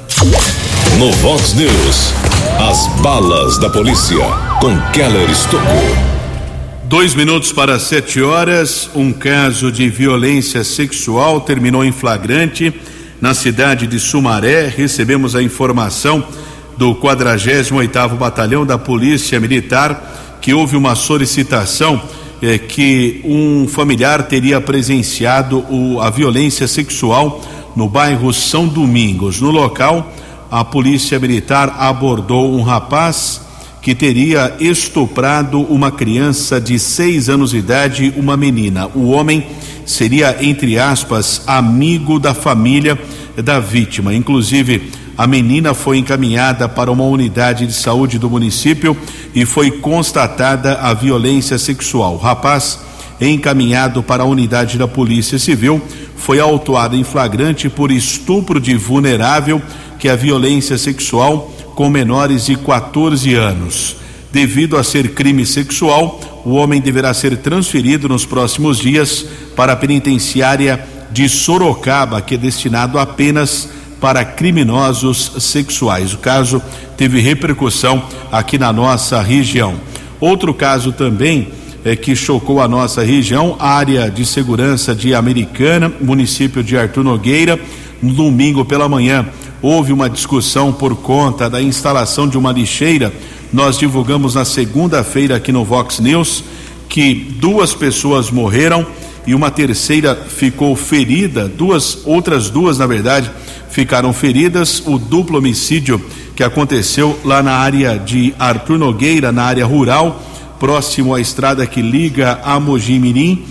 No 0.96 1.12
Vox 1.12 1.54
News, 1.54 2.12
as 2.58 3.00
balas 3.00 3.58
da 3.58 3.68
polícia 3.68 4.16
com 4.60 4.76
Keller 4.92 5.30
Estocou. 5.30 5.62
Dois 6.84 7.14
minutos 7.14 7.52
para 7.52 7.78
sete 7.78 8.22
horas, 8.22 8.88
um 8.94 9.12
caso 9.12 9.70
de 9.70 9.88
violência 9.88 10.64
sexual 10.64 11.40
terminou 11.40 11.84
em 11.84 11.92
flagrante 11.92 12.72
na 13.20 13.34
cidade 13.34 13.86
de 13.86 14.00
Sumaré. 14.00 14.66
Recebemos 14.66 15.36
a 15.36 15.42
informação 15.42 16.24
do 16.76 16.94
48º 16.94 18.16
Batalhão 18.16 18.64
da 18.64 18.78
Polícia 18.78 19.38
Militar 19.38 20.38
que 20.40 20.54
houve 20.54 20.76
uma 20.76 20.94
solicitação 20.94 22.00
eh, 22.40 22.58
que 22.58 23.20
um 23.24 23.68
familiar 23.68 24.24
teria 24.24 24.60
presenciado 24.60 25.58
o, 25.68 26.00
a 26.00 26.10
violência 26.10 26.66
sexual 26.66 27.40
no 27.76 27.88
bairro 27.88 28.32
São 28.32 28.66
Domingos. 28.66 29.40
No 29.40 29.50
local, 29.50 30.12
a 30.50 30.64
Polícia 30.64 31.18
Militar 31.18 31.76
abordou 31.78 32.54
um 32.54 32.62
rapaz 32.62 33.42
que 33.82 33.94
teria 33.94 34.56
estuprado 34.58 35.60
uma 35.60 35.90
criança 35.90 36.60
de 36.60 36.78
seis 36.78 37.28
anos 37.28 37.50
de 37.50 37.58
idade, 37.58 38.12
uma 38.16 38.36
menina. 38.36 38.88
O 38.94 39.08
homem 39.10 39.46
seria, 39.86 40.36
entre 40.40 40.78
aspas, 40.78 41.42
amigo 41.46 42.18
da 42.18 42.34
família 42.34 42.98
da 43.42 43.60
vítima. 43.60 44.14
Inclusive, 44.14 44.90
A 45.18 45.26
menina 45.26 45.74
foi 45.74 45.98
encaminhada 45.98 46.68
para 46.68 46.92
uma 46.92 47.02
unidade 47.02 47.66
de 47.66 47.72
saúde 47.72 48.20
do 48.20 48.30
município 48.30 48.96
e 49.34 49.44
foi 49.44 49.68
constatada 49.68 50.74
a 50.74 50.94
violência 50.94 51.58
sexual. 51.58 52.14
O 52.14 52.18
rapaz, 52.18 52.78
encaminhado 53.20 54.00
para 54.00 54.22
a 54.22 54.26
unidade 54.26 54.78
da 54.78 54.86
Polícia 54.86 55.36
Civil, 55.36 55.82
foi 56.18 56.40
autuado 56.40 56.94
em 56.94 57.04
flagrante 57.04 57.70
por 57.70 57.90
estupro 57.90 58.60
de 58.60 58.76
vulnerável, 58.76 59.62
que 59.98 60.08
é 60.08 60.10
a 60.10 60.16
violência 60.16 60.76
sexual 60.76 61.50
com 61.74 61.88
menores 61.88 62.46
de 62.46 62.56
14 62.56 63.34
anos. 63.34 63.96
Devido 64.30 64.76
a 64.76 64.84
ser 64.84 65.14
crime 65.14 65.46
sexual, 65.46 66.20
o 66.44 66.50
homem 66.50 66.80
deverá 66.80 67.14
ser 67.14 67.36
transferido 67.38 68.08
nos 68.08 68.26
próximos 68.26 68.78
dias 68.78 69.24
para 69.56 69.72
a 69.72 69.76
penitenciária 69.76 70.84
de 71.10 71.28
Sorocaba, 71.28 72.20
que 72.20 72.34
é 72.34 72.38
destinado 72.38 72.98
apenas 72.98 73.70
para 74.00 74.24
criminosos 74.24 75.32
sexuais. 75.38 76.12
O 76.12 76.18
caso 76.18 76.62
teve 76.96 77.20
repercussão 77.20 78.02
aqui 78.30 78.58
na 78.58 78.72
nossa 78.72 79.22
região. 79.22 79.80
Outro 80.20 80.52
caso 80.52 80.92
também 80.92 81.48
é 81.88 81.96
que 81.96 82.14
chocou 82.14 82.60
a 82.60 82.68
nossa 82.68 83.02
região, 83.02 83.56
área 83.58 84.10
de 84.10 84.26
segurança 84.26 84.94
de 84.94 85.14
Americana, 85.14 85.90
município 86.00 86.62
de 86.62 86.76
Artur 86.76 87.02
Nogueira, 87.02 87.58
no 88.02 88.12
domingo 88.12 88.64
pela 88.64 88.88
manhã. 88.88 89.26
Houve 89.62 89.92
uma 89.92 90.10
discussão 90.10 90.72
por 90.72 90.96
conta 90.96 91.48
da 91.48 91.62
instalação 91.62 92.28
de 92.28 92.36
uma 92.36 92.52
lixeira. 92.52 93.12
Nós 93.52 93.78
divulgamos 93.78 94.34
na 94.34 94.44
segunda-feira 94.44 95.36
aqui 95.36 95.50
no 95.50 95.64
Vox 95.64 95.98
News 95.98 96.44
que 96.88 97.14
duas 97.14 97.74
pessoas 97.74 98.30
morreram 98.30 98.86
e 99.26 99.34
uma 99.34 99.50
terceira 99.50 100.14
ficou 100.14 100.76
ferida, 100.76 101.48
duas 101.48 101.98
outras 102.04 102.50
duas, 102.50 102.78
na 102.78 102.86
verdade, 102.86 103.30
ficaram 103.70 104.12
feridas. 104.12 104.82
O 104.86 104.98
duplo 104.98 105.38
homicídio 105.38 106.00
que 106.36 106.44
aconteceu 106.44 107.18
lá 107.24 107.42
na 107.42 107.52
área 107.52 107.98
de 107.98 108.34
Arthur 108.38 108.78
Nogueira, 108.78 109.32
na 109.32 109.44
área 109.44 109.66
rural, 109.66 110.22
próximo 110.58 111.14
à 111.14 111.20
estrada 111.20 111.66
que 111.66 111.82
liga 111.82 112.40
a 112.44 112.58
Mojimirim. 112.58 113.44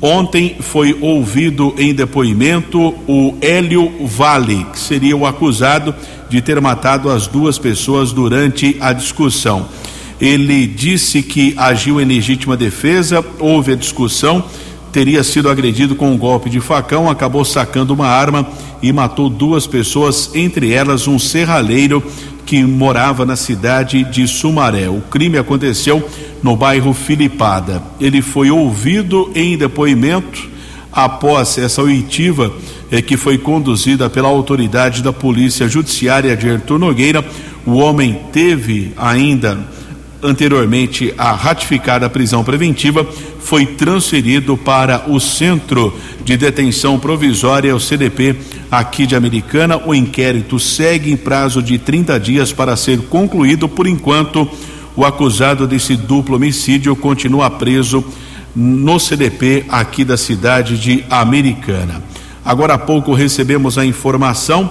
Ontem 0.00 0.56
foi 0.60 0.96
ouvido 1.00 1.74
em 1.78 1.94
depoimento 1.94 2.94
o 3.08 3.34
Hélio 3.40 3.90
Vale, 4.06 4.66
que 4.72 4.78
seria 4.78 5.16
o 5.16 5.26
acusado 5.26 5.94
de 6.28 6.42
ter 6.42 6.60
matado 6.60 7.10
as 7.10 7.26
duas 7.26 7.58
pessoas 7.58 8.12
durante 8.12 8.76
a 8.80 8.92
discussão. 8.92 9.66
Ele 10.20 10.66
disse 10.66 11.22
que 11.22 11.54
agiu 11.56 12.00
em 12.00 12.04
legítima 12.04 12.56
defesa, 12.56 13.24
houve 13.38 13.72
a 13.72 13.76
discussão, 13.76 14.44
teria 14.96 15.22
sido 15.22 15.50
agredido 15.50 15.94
com 15.94 16.10
um 16.10 16.16
golpe 16.16 16.48
de 16.48 16.58
facão, 16.58 17.10
acabou 17.10 17.44
sacando 17.44 17.92
uma 17.92 18.06
arma 18.06 18.48
e 18.82 18.90
matou 18.94 19.28
duas 19.28 19.66
pessoas, 19.66 20.30
entre 20.34 20.72
elas 20.72 21.06
um 21.06 21.18
serralheiro 21.18 22.02
que 22.46 22.62
morava 22.64 23.26
na 23.26 23.36
cidade 23.36 24.04
de 24.04 24.26
Sumaré. 24.26 24.88
O 24.88 25.02
crime 25.02 25.36
aconteceu 25.36 26.02
no 26.42 26.56
bairro 26.56 26.94
Filipada. 26.94 27.82
Ele 28.00 28.22
foi 28.22 28.50
ouvido 28.50 29.30
em 29.34 29.58
depoimento 29.58 30.48
após 30.90 31.58
essa 31.58 31.82
oitiva 31.82 32.50
eh, 32.90 33.02
que 33.02 33.18
foi 33.18 33.36
conduzida 33.36 34.08
pela 34.08 34.28
autoridade 34.28 35.02
da 35.02 35.12
Polícia 35.12 35.68
Judiciária 35.68 36.34
de 36.34 36.48
Artur 36.48 36.78
Nogueira. 36.78 37.22
O 37.66 37.72
homem 37.72 38.18
teve 38.32 38.94
ainda 38.96 39.58
anteriormente 40.22 41.12
a 41.16 41.32
ratificada 41.32 42.08
prisão 42.08 42.42
preventiva, 42.42 43.06
foi 43.40 43.64
transferido 43.66 44.56
para 44.56 45.04
o 45.08 45.20
Centro 45.20 45.94
de 46.24 46.36
Detenção 46.36 46.98
Provisória, 46.98 47.74
o 47.74 47.80
CDP, 47.80 48.36
aqui 48.70 49.06
de 49.06 49.14
Americana. 49.14 49.80
O 49.84 49.94
inquérito 49.94 50.58
segue 50.58 51.12
em 51.12 51.16
prazo 51.16 51.62
de 51.62 51.78
30 51.78 52.18
dias 52.18 52.52
para 52.52 52.76
ser 52.76 53.02
concluído. 53.02 53.68
Por 53.68 53.86
enquanto, 53.86 54.48
o 54.96 55.04
acusado 55.04 55.66
desse 55.66 55.94
duplo 55.94 56.36
homicídio 56.36 56.96
continua 56.96 57.50
preso 57.50 58.04
no 58.54 58.98
CDP 58.98 59.66
aqui 59.68 60.04
da 60.04 60.16
cidade 60.16 60.78
de 60.78 61.04
Americana. 61.10 62.02
Agora 62.44 62.74
há 62.74 62.78
pouco 62.78 63.12
recebemos 63.12 63.76
a 63.76 63.84
informação 63.84 64.70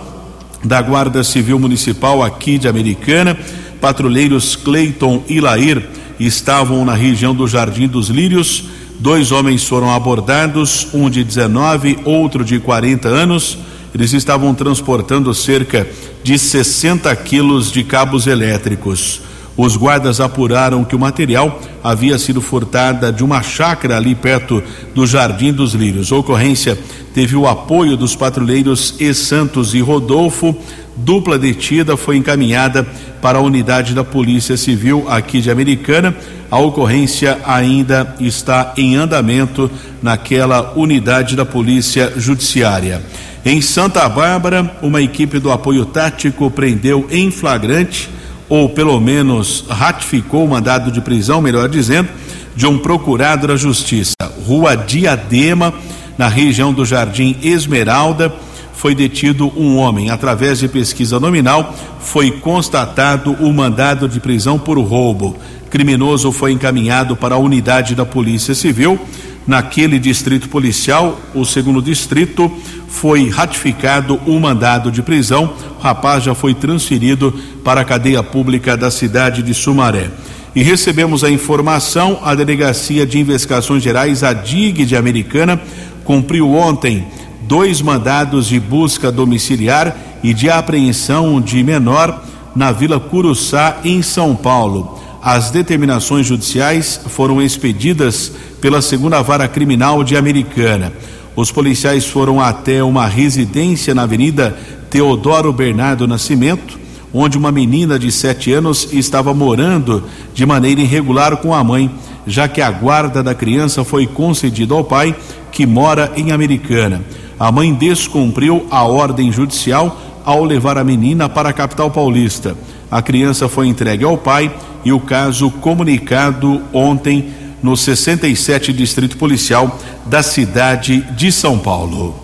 da 0.63 0.81
Guarda 0.81 1.23
Civil 1.23 1.59
Municipal 1.59 2.23
aqui 2.23 2.57
de 2.57 2.67
Americana 2.67 3.37
patrulheiros 3.85 4.55
Cleiton 4.55 5.23
e 5.29 5.39
Lair 5.39 5.87
estavam 6.19 6.83
na 6.83 6.95
região 6.95 7.35
do 7.35 7.47
Jardim 7.47 7.87
dos 7.87 8.09
Lírios. 8.09 8.63
Dois 8.97 9.31
homens 9.31 9.63
foram 9.63 9.93
abordados, 9.93 10.87
um 10.91 11.07
de 11.07 11.23
19, 11.23 11.99
outro 12.03 12.43
de 12.43 12.57
40 12.57 13.07
anos. 13.07 13.59
Eles 13.93 14.11
estavam 14.11 14.55
transportando 14.55 15.31
cerca 15.35 15.87
de 16.23 16.35
60 16.35 17.15
quilos 17.17 17.71
de 17.71 17.83
cabos 17.83 18.25
elétricos. 18.25 19.21
Os 19.57 19.77
guardas 19.77 20.19
apuraram 20.19 20.83
que 20.83 20.95
o 20.95 20.99
material 20.99 21.61
havia 21.81 22.17
sido 22.17 22.41
furtada 22.41 23.11
de 23.11 23.23
uma 23.23 23.41
chácara 23.41 23.95
ali 23.95 24.13
perto 24.13 24.61
do 24.93 25.07
Jardim 25.07 25.53
dos 25.53 25.73
Lírios. 25.73 26.11
A 26.11 26.17
ocorrência 26.17 26.77
teve 27.13 27.37
o 27.37 27.47
apoio 27.47 27.95
dos 27.95 28.15
patrulheiros 28.15 28.95
E. 28.99 29.13
Santos 29.13 29.73
e 29.73 29.79
Rodolfo. 29.79 30.55
Dupla 30.97 31.37
detida 31.37 31.95
foi 31.95 32.17
encaminhada 32.17 32.85
para 33.21 33.37
a 33.37 33.41
unidade 33.41 33.93
da 33.93 34.03
Polícia 34.03 34.57
Civil 34.57 35.05
aqui 35.07 35.39
de 35.39 35.49
Americana. 35.49 36.13
A 36.51 36.59
ocorrência 36.59 37.39
ainda 37.45 38.15
está 38.19 38.73
em 38.75 38.97
andamento 38.97 39.71
naquela 40.01 40.73
unidade 40.75 41.35
da 41.35 41.45
Polícia 41.45 42.13
Judiciária. 42.17 43.01
Em 43.45 43.61
Santa 43.61 44.07
Bárbara, 44.09 44.77
uma 44.81 45.01
equipe 45.01 45.39
do 45.39 45.51
apoio 45.51 45.85
tático 45.85 46.51
prendeu 46.51 47.07
em 47.09 47.31
flagrante 47.31 48.09
ou 48.47 48.69
pelo 48.69 48.99
menos 48.99 49.65
ratificou 49.69 50.45
o 50.45 50.49
mandado 50.49 50.91
de 50.91 51.01
prisão, 51.01 51.41
melhor 51.41 51.67
dizendo, 51.69 52.09
de 52.55 52.65
um 52.65 52.77
procurado 52.77 53.47
da 53.47 53.55
Justiça. 53.55 54.13
Rua 54.45 54.75
Diadema, 54.75 55.73
na 56.17 56.27
região 56.27 56.73
do 56.73 56.85
Jardim 56.85 57.35
Esmeralda, 57.43 58.33
foi 58.73 58.93
detido 58.93 59.51
um 59.57 59.77
homem. 59.77 60.09
Através 60.09 60.59
de 60.59 60.67
pesquisa 60.67 61.19
nominal, 61.19 61.73
foi 61.99 62.31
constatado 62.31 63.31
o 63.33 63.51
mandado 63.51 64.07
de 64.07 64.19
prisão 64.19 64.59
por 64.59 64.77
roubo. 64.79 65.35
Criminoso 65.69 66.31
foi 66.31 66.51
encaminhado 66.51 67.15
para 67.15 67.35
a 67.35 67.39
unidade 67.39 67.95
da 67.95 68.05
Polícia 68.05 68.53
Civil. 68.53 68.99
Naquele 69.47 69.99
distrito 69.99 70.49
policial, 70.49 71.19
o 71.33 71.45
segundo 71.45 71.81
distrito, 71.81 72.51
foi 72.87 73.29
ratificado 73.29 74.19
o 74.25 74.39
mandado 74.39 74.91
de 74.91 75.03
prisão. 75.03 75.53
O 75.77 75.81
rapaz 75.81 76.23
já 76.23 76.33
foi 76.33 76.55
transferido 76.55 77.31
para 77.63 77.81
a 77.81 77.85
cadeia 77.85 78.23
pública 78.23 78.75
da 78.75 78.89
cidade 78.89 79.43
de 79.43 79.53
Sumaré. 79.53 80.09
E 80.55 80.63
recebemos 80.63 81.23
a 81.23 81.29
informação: 81.29 82.19
a 82.23 82.33
Delegacia 82.33 83.05
de 83.05 83.19
Investigações 83.19 83.83
Gerais, 83.83 84.23
a 84.23 84.33
DIG 84.33 84.85
de 84.85 84.95
Americana, 84.95 85.61
cumpriu 86.03 86.51
ontem 86.51 87.05
dois 87.41 87.81
mandados 87.81 88.47
de 88.47 88.59
busca 88.59 89.11
domiciliar 89.11 89.95
e 90.23 90.33
de 90.33 90.49
apreensão 90.49 91.39
de 91.39 91.63
menor 91.63 92.23
na 92.55 92.71
Vila 92.71 92.99
Curuçá, 92.99 93.77
em 93.83 94.01
São 94.01 94.35
Paulo. 94.35 94.99
As 95.25 95.49
determinações 95.49 96.27
judiciais 96.27 97.01
foram 97.07 97.41
expedidas 97.41 98.31
pela 98.61 98.79
segunda 98.79 99.23
vara 99.23 99.47
criminal 99.47 100.03
de 100.03 100.15
Americana. 100.15 100.93
Os 101.35 101.51
policiais 101.51 102.05
foram 102.05 102.39
até 102.39 102.83
uma 102.83 103.07
residência 103.07 103.95
na 103.95 104.03
Avenida 104.03 104.55
Teodoro 104.87 105.51
Bernardo 105.51 106.07
Nascimento, 106.07 106.77
onde 107.11 107.39
uma 107.39 107.51
menina 107.51 107.97
de 107.97 108.11
sete 108.11 108.53
anos 108.53 108.93
estava 108.93 109.33
morando 109.33 110.03
de 110.31 110.45
maneira 110.45 110.81
irregular 110.81 111.37
com 111.37 111.55
a 111.55 111.63
mãe, 111.63 111.89
já 112.27 112.47
que 112.47 112.61
a 112.61 112.69
guarda 112.69 113.23
da 113.23 113.33
criança 113.33 113.83
foi 113.83 114.05
concedida 114.05 114.75
ao 114.75 114.83
pai, 114.83 115.15
que 115.51 115.65
mora 115.65 116.13
em 116.15 116.31
Americana. 116.33 117.01
A 117.39 117.51
mãe 117.51 117.73
descumpriu 117.73 118.67
a 118.69 118.83
ordem 118.83 119.31
judicial 119.31 119.99
ao 120.23 120.43
levar 120.43 120.77
a 120.77 120.83
menina 120.83 121.27
para 121.27 121.49
a 121.49 121.53
capital 121.53 121.89
paulista. 121.89 122.55
A 122.91 123.01
criança 123.01 123.49
foi 123.49 123.67
entregue 123.67 124.03
ao 124.03 124.19
pai 124.19 124.51
e 124.85 124.93
o 124.93 124.99
caso 124.99 125.49
comunicado 125.49 126.61
ontem 126.71 127.33
no 127.61 127.75
67 127.75 128.71
Distrito 128.71 129.17
Policial 129.17 129.79
da 130.05 130.21
cidade 130.21 131.01
de 131.17 131.31
São 131.31 131.57
Paulo. 131.57 132.23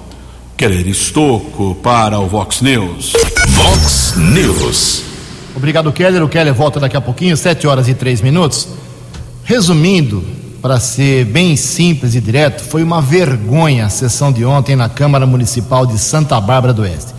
Keller 0.56 0.88
Estocco 0.88 1.76
para 1.82 2.20
o 2.20 2.28
Vox 2.28 2.62
News. 2.62 3.14
Vox 3.50 4.14
News. 4.16 5.04
Obrigado, 5.56 5.92
Keller. 5.92 6.24
O 6.24 6.30
Keller 6.30 6.54
volta 6.54 6.80
daqui 6.80 6.96
a 6.96 7.02
pouquinho, 7.02 7.36
7 7.36 7.66
horas 7.66 7.88
e 7.88 7.96
3 7.96 8.22
minutos. 8.22 8.68
Resumindo, 9.44 10.24
para 10.62 10.80
ser 10.80 11.26
bem 11.26 11.56
simples 11.56 12.14
e 12.14 12.22
direto, 12.22 12.62
foi 12.62 12.84
uma 12.84 13.02
vergonha 13.02 13.88
a 13.88 13.90
sessão 13.90 14.32
de 14.32 14.46
ontem 14.46 14.76
na 14.76 14.88
Câmara 14.88 15.26
Municipal 15.26 15.88
de 15.88 15.98
Santa 15.98 16.40
Bárbara 16.40 16.72
do 16.72 16.84
Oeste. 16.84 17.16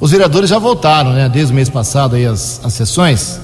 Os 0.00 0.10
vereadores 0.10 0.48
já 0.48 0.58
voltaram, 0.58 1.12
né, 1.12 1.28
desde 1.28 1.52
o 1.52 1.54
mês 1.54 1.68
passado 1.68 2.16
aí 2.16 2.24
as, 2.24 2.60
as 2.64 2.72
sessões, 2.72 3.40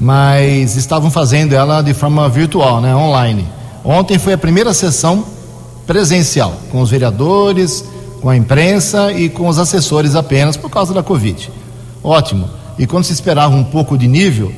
mas 0.00 0.76
estavam 0.76 1.10
fazendo 1.10 1.54
ela 1.54 1.82
de 1.82 1.92
forma 1.92 2.28
virtual, 2.28 2.80
né, 2.80 2.94
online. 2.94 3.46
Ontem 3.84 4.18
foi 4.18 4.32
a 4.32 4.38
primeira 4.38 4.72
sessão 4.72 5.24
presencial, 5.86 6.54
com 6.70 6.80
os 6.80 6.90
vereadores, 6.90 7.84
com 8.20 8.28
a 8.28 8.36
imprensa 8.36 9.12
e 9.12 9.28
com 9.28 9.48
os 9.48 9.58
assessores 9.58 10.14
apenas 10.14 10.56
por 10.56 10.70
causa 10.70 10.92
da 10.92 11.02
Covid. 11.02 11.50
Ótimo. 12.02 12.48
E 12.78 12.86
quando 12.86 13.04
se 13.04 13.12
esperava 13.12 13.54
um 13.54 13.64
pouco 13.64 13.98
de 13.98 14.06
nível, 14.06 14.52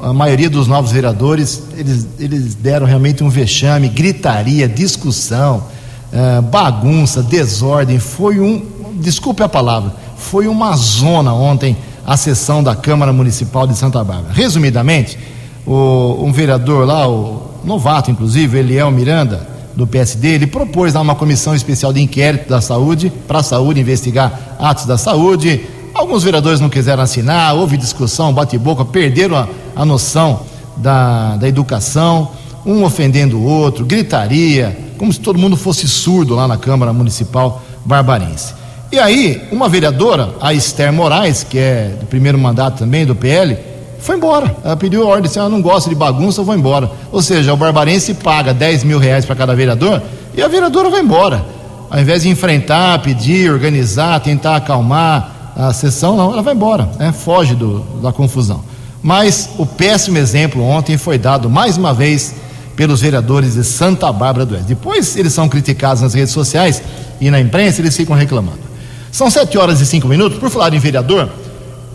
a 0.00 0.12
maioria 0.12 0.48
dos 0.48 0.66
novos 0.66 0.92
vereadores, 0.92 1.62
eles, 1.76 2.06
eles 2.18 2.54
deram 2.54 2.86
realmente 2.86 3.24
um 3.24 3.28
vexame, 3.28 3.88
gritaria, 3.88 4.68
discussão, 4.68 5.64
uh, 6.12 6.42
bagunça, 6.42 7.22
desordem. 7.22 7.98
Foi 7.98 8.38
um, 8.40 8.64
desculpe 8.94 9.42
a 9.42 9.48
palavra, 9.48 9.94
foi 10.16 10.46
uma 10.46 10.74
zona 10.76 11.34
ontem 11.34 11.76
a 12.06 12.16
sessão 12.16 12.62
da 12.62 12.76
Câmara 12.76 13.12
Municipal 13.12 13.66
de 13.66 13.76
Santa 13.76 14.02
Bárbara. 14.04 14.32
Resumidamente, 14.32 15.18
o, 15.66 16.24
um 16.24 16.32
vereador 16.32 16.86
lá, 16.86 17.08
o 17.08 17.50
novato 17.64 18.12
inclusive, 18.12 18.58
Eliel 18.58 18.90
Miranda, 18.92 19.56
do 19.74 19.86
PSD, 19.86 20.28
ele 20.28 20.46
propôs 20.46 20.94
lá 20.94 21.00
uma 21.00 21.16
comissão 21.16 21.54
especial 21.54 21.92
de 21.92 22.00
inquérito 22.00 22.48
da 22.48 22.60
saúde, 22.60 23.12
para 23.26 23.40
a 23.40 23.42
saúde 23.42 23.80
investigar 23.80 24.56
atos 24.58 24.86
da 24.86 24.96
saúde. 24.96 25.60
Alguns 25.92 26.22
vereadores 26.22 26.60
não 26.60 26.70
quiseram 26.70 27.02
assinar, 27.02 27.54
houve 27.54 27.76
discussão, 27.76 28.32
bate-boca, 28.32 28.84
perderam 28.84 29.36
a, 29.36 29.48
a 29.74 29.84
noção 29.84 30.40
da, 30.76 31.36
da 31.36 31.48
educação, 31.48 32.30
um 32.64 32.84
ofendendo 32.84 33.36
o 33.36 33.44
outro, 33.44 33.84
gritaria, 33.84 34.78
como 34.96 35.12
se 35.12 35.20
todo 35.20 35.38
mundo 35.38 35.56
fosse 35.56 35.86
surdo 35.88 36.34
lá 36.34 36.46
na 36.46 36.56
Câmara 36.56 36.92
Municipal 36.92 37.62
Barbarense. 37.84 38.54
E 38.90 38.98
aí, 38.98 39.42
uma 39.50 39.68
vereadora, 39.68 40.30
a 40.40 40.54
Esther 40.54 40.92
Moraes, 40.92 41.42
que 41.42 41.58
é 41.58 41.96
do 41.98 42.06
primeiro 42.06 42.38
mandato 42.38 42.78
também 42.78 43.04
do 43.04 43.16
PL, 43.16 43.58
foi 43.98 44.16
embora. 44.16 44.54
Ela 44.62 44.76
pediu 44.76 45.04
ordem, 45.06 45.28
se 45.28 45.38
ela 45.38 45.48
não 45.48 45.60
gosta 45.60 45.90
de 45.90 45.96
bagunça, 45.96 46.40
eu 46.40 46.44
vou 46.44 46.54
embora. 46.54 46.88
Ou 47.10 47.20
seja, 47.20 47.52
o 47.52 47.56
barbarense 47.56 48.14
paga 48.14 48.54
10 48.54 48.84
mil 48.84 48.98
reais 48.98 49.24
para 49.24 49.34
cada 49.34 49.54
vereador 49.54 50.00
e 50.34 50.40
a 50.40 50.46
vereadora 50.46 50.88
vai 50.88 51.00
embora. 51.00 51.44
Ao 51.90 51.98
invés 51.98 52.22
de 52.22 52.28
enfrentar, 52.28 53.00
pedir, 53.02 53.50
organizar, 53.50 54.20
tentar 54.20 54.56
acalmar 54.56 55.52
a 55.56 55.72
sessão, 55.72 56.16
não, 56.16 56.32
ela 56.32 56.42
vai 56.42 56.54
embora, 56.54 56.88
né? 56.98 57.12
foge 57.12 57.54
do, 57.54 57.80
da 58.00 58.12
confusão. 58.12 58.62
Mas 59.02 59.50
o 59.58 59.66
péssimo 59.66 60.18
exemplo 60.18 60.62
ontem 60.62 60.96
foi 60.96 61.18
dado 61.18 61.50
mais 61.50 61.76
uma 61.76 61.92
vez 61.92 62.34
pelos 62.76 63.00
vereadores 63.00 63.54
de 63.54 63.64
Santa 63.64 64.12
Bárbara 64.12 64.44
do 64.44 64.54
Oeste. 64.54 64.68
Depois 64.68 65.16
eles 65.16 65.32
são 65.32 65.48
criticados 65.48 66.02
nas 66.02 66.14
redes 66.14 66.32
sociais 66.32 66.82
e 67.20 67.30
na 67.30 67.40
imprensa 67.40 67.80
eles 67.80 67.96
ficam 67.96 68.14
reclamando. 68.14 68.75
São 69.16 69.30
sete 69.30 69.56
horas 69.56 69.80
e 69.80 69.86
cinco 69.86 70.06
minutos. 70.06 70.38
Por 70.38 70.50
falar 70.50 70.74
em 70.74 70.78
vereador, 70.78 71.30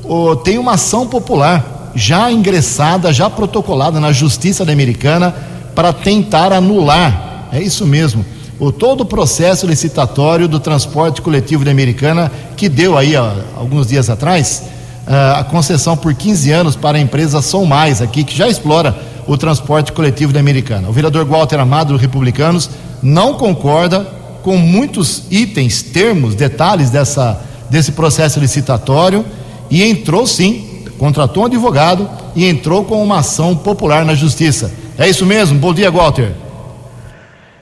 oh, 0.04 0.36
tem 0.36 0.58
uma 0.58 0.72
ação 0.72 1.06
popular 1.06 1.92
já 1.94 2.32
ingressada, 2.32 3.14
já 3.14 3.30
protocolada 3.30 4.00
na 4.00 4.12
Justiça 4.12 4.64
Americana 4.64 5.32
para 5.76 5.94
tentar 5.94 6.52
anular, 6.52 7.48
é 7.52 7.62
isso 7.62 7.86
mesmo, 7.86 8.26
o 8.60 8.72
todo 8.72 9.02
o 9.02 9.06
processo 9.06 9.68
licitatório 9.68 10.48
do 10.48 10.60
transporte 10.60 11.22
coletivo 11.22 11.64
da 11.64 11.70
Americana 11.70 12.32
que 12.58 12.68
deu 12.68 12.98
aí 12.98 13.16
ó, 13.16 13.32
alguns 13.56 13.86
dias 13.86 14.10
atrás 14.10 14.64
uh, 15.06 15.42
a 15.42 15.44
concessão 15.44 15.96
por 15.96 16.16
15 16.16 16.52
anos 16.52 16.76
para 16.76 16.98
a 16.98 17.02
empresa 17.02 17.40
Som 17.40 17.66
Mais 17.66 18.02
aqui 18.02 18.24
que 18.24 18.36
já 18.36 18.48
explora 18.48 18.98
o 19.28 19.38
transporte 19.38 19.92
coletivo 19.92 20.34
da 20.34 20.40
Americana. 20.40 20.90
O 20.90 20.92
vereador 20.92 21.24
Walter 21.26 21.60
Amado, 21.60 21.94
do 21.94 22.00
Republicanos, 22.00 22.68
não 23.04 23.36
concorda 23.36 24.21
com 24.42 24.58
muitos 24.58 25.24
itens, 25.30 25.82
termos, 25.82 26.36
detalhes 26.36 26.90
dessa, 26.90 27.42
desse 27.70 27.92
processo 27.92 28.40
licitatório 28.40 29.26
e 29.70 29.84
entrou 29.84 30.26
sim 30.28 30.72
contratou 31.02 31.42
um 31.42 31.46
advogado 31.48 32.08
e 32.36 32.48
entrou 32.48 32.86
com 32.86 33.04
uma 33.04 33.22
ação 33.22 33.56
popular 33.56 34.06
na 34.06 34.14
justiça. 34.14 34.72
É 35.00 35.10
isso 35.10 35.26
mesmo? 35.26 35.58
Bom 35.58 35.74
dia, 35.74 35.90
Walter. 35.90 36.32